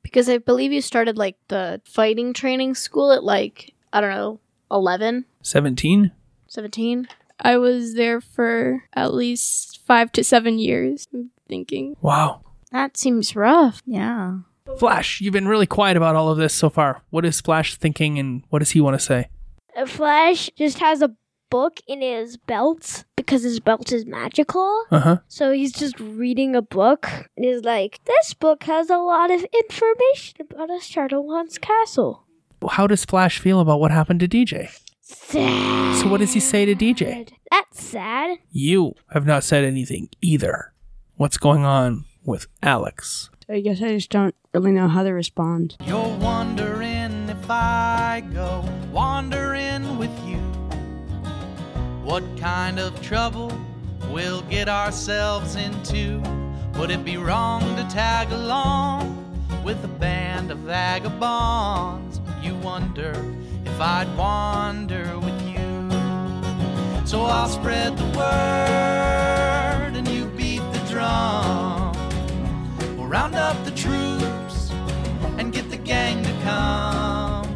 Because 0.04 0.30
I 0.30 0.38
believe 0.38 0.72
you 0.72 0.82
started 0.82 1.18
like 1.18 1.38
the 1.48 1.82
fighting 1.86 2.34
training 2.34 2.76
school 2.76 3.12
at 3.12 3.24
like, 3.24 3.74
I 3.94 4.02
don't 4.02 4.10
know, 4.12 4.40
11, 4.72 5.26
17? 5.42 6.12
17. 6.48 7.08
I 7.40 7.58
was 7.58 7.96
there 7.96 8.22
for 8.22 8.84
at 8.94 9.14
least 9.14 9.80
five 9.86 10.12
to 10.14 10.24
seven 10.24 10.60
years. 10.60 11.08
I'm 11.14 11.32
thinking. 11.48 11.96
Wow. 12.02 12.42
That 12.72 12.98
seems 12.98 13.36
rough. 13.36 13.82
Yeah. 13.86 14.40
Flash, 14.78 15.22
you've 15.22 15.34
been 15.34 15.48
really 15.48 15.66
quiet 15.66 15.98
about 15.98 16.16
all 16.16 16.30
of 16.30 16.38
this 16.38 16.54
so 16.54 16.70
far. 16.70 17.02
What 17.10 17.26
is 17.26 17.42
Flash 17.42 17.76
thinking 17.76 18.20
and 18.20 18.44
what 18.50 18.60
does 18.60 18.72
he 18.72 18.82
want 18.82 18.98
to 19.00 19.04
say? 19.06 19.30
Uh, 19.76 19.86
Flash 19.86 20.50
just 20.56 20.80
has 20.80 21.02
a 21.02 21.16
book 21.50 21.80
in 21.88 22.02
his 22.02 22.38
belt 22.38 23.04
because 23.18 23.44
his 23.44 23.60
belt 23.60 23.92
is 23.92 24.06
magical. 24.06 24.86
Uh 24.92 25.00
huh. 25.00 25.18
So 25.28 25.52
he's 25.52 25.74
just 25.74 26.00
reading 26.00 26.56
a 26.56 26.62
book 26.62 27.10
and 27.36 27.46
he's 27.46 27.64
like, 27.64 28.00
This 28.06 28.34
book 28.34 28.64
has 28.64 28.90
a 28.90 28.98
lot 28.98 29.32
of 29.32 29.44
information 29.54 30.38
about 30.42 30.70
Ashardalon's 30.70 31.58
castle. 31.58 32.26
How 32.70 32.88
does 32.88 33.04
Flash 33.04 33.40
feel 33.40 33.60
about 33.60 33.80
what 33.80 33.92
happened 33.92 34.20
to 34.22 34.28
DJ? 34.28 34.70
Sad. 35.12 36.02
So, 36.02 36.08
what 36.08 36.20
does 36.20 36.34
he 36.34 36.40
say 36.40 36.66
to 36.66 36.76
DJ? 36.76 37.30
That's 37.50 37.84
sad. 37.84 38.40
You 38.52 38.96
have 39.12 39.26
not 39.26 39.44
said 39.44 39.64
anything 39.64 40.10
either. 40.22 40.74
What's 41.16 41.38
going 41.38 41.66
on 41.66 42.06
with 42.24 42.48
Alex? 42.64 43.30
I 43.50 43.60
guess 43.60 43.82
I 43.82 43.90
just 43.90 44.10
don't 44.10 44.34
really 44.54 44.72
know 44.72 44.88
how 44.88 45.04
to 45.04 45.12
respond. 45.12 45.76
You're 45.86 46.18
wondering 46.18 47.28
if 47.30 47.50
I 47.50 48.24
go 48.34 48.64
wandering 48.92 49.98
with 49.98 50.12
you. 50.26 50.38
What 52.04 52.24
kind 52.40 52.80
of 52.80 53.02
trouble 53.02 53.52
we'll 54.10 54.42
get 54.44 54.70
ourselves 54.70 55.56
into? 55.56 56.22
Would 56.80 56.92
it 56.92 57.04
be 57.04 57.18
wrong 57.18 57.62
to 57.76 57.84
tag 57.94 58.32
along 58.32 59.18
with 59.64 59.84
a 59.84 59.88
band 59.90 60.52
of 60.52 60.60
vagabonds? 60.60 62.22
You 62.42 62.56
wonder 62.56 63.12
if 63.12 63.51
I'd 63.82 64.16
wander 64.16 65.18
with 65.18 65.42
you. 65.42 65.90
So 67.08 67.22
I'll 67.24 67.50
spread 67.50 67.98
the 67.98 68.06
word 68.16 69.96
and 69.98 70.08
you 70.08 70.26
beat 70.38 70.62
the 70.72 70.80
drum. 70.88 71.92
We'll 72.96 73.08
round 73.08 73.34
up 73.34 73.58
the 73.66 73.72
troops 73.72 74.72
and 75.40 75.52
get 75.52 75.72
the 75.72 75.78
gang 75.78 76.22
to 76.24 76.32
come. 76.44 77.48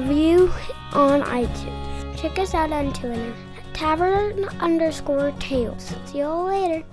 review 0.00 0.52
on 0.92 1.22
iTunes. 1.22 2.16
Check 2.18 2.38
us 2.38 2.52
out 2.54 2.72
on 2.72 2.92
Twitter 2.92 3.32
at 3.56 3.74
tavern 3.74 4.44
underscore 4.60 5.32
tales. 5.38 5.94
See 6.06 6.18
you 6.18 6.24
all 6.24 6.44
later. 6.44 6.84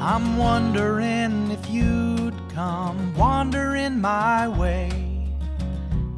I'm 0.00 0.36
wondering 0.36 1.50
if 1.52 1.70
you'd 1.70 2.31
come 2.54 3.14
wandering 3.14 4.00
my 4.00 4.46
way. 4.46 4.90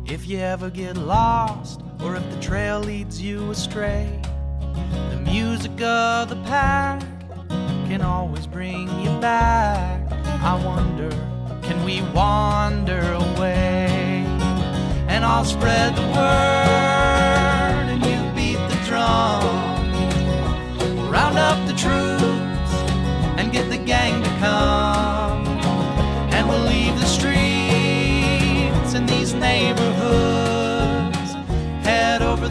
If 0.07 0.27
you 0.27 0.39
ever 0.39 0.69
get 0.69 0.97
lost, 0.97 1.83
or 2.03 2.17
if 2.17 2.31
the 2.31 2.41
trail 2.41 2.81
leads 2.81 3.23
you 3.23 3.51
astray. 3.51 4.21
The 5.11 5.21
music 5.25 5.81
of 5.81 6.29
the 6.29 6.37
pack 6.45 7.01
can 7.89 8.03
always 8.03 8.47
bring 8.47 8.89
you 9.01 9.11
back. 9.21 10.11
I 10.43 10.61
wonder, 10.65 11.11
can 11.63 11.85
we 11.85 12.03
wander 12.13 13.01
away? 13.13 14.25
And 15.09 15.25
I'll 15.25 15.45
spread 15.45 15.95
the 15.95 16.03
word, 16.03 17.87
and 17.93 18.05
you 18.05 18.19
beat 18.35 18.59
the 18.69 18.77
drum. 18.87 19.41
Round 21.11 21.39
up 21.39 21.67
the 21.67 21.75
troops 21.75 22.73
and 23.39 23.53
get 23.53 23.71
the 23.71 23.79
gang 23.79 24.23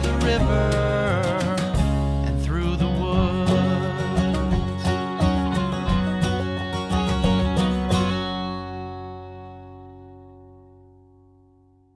the 0.04 0.12
river. 0.26 0.83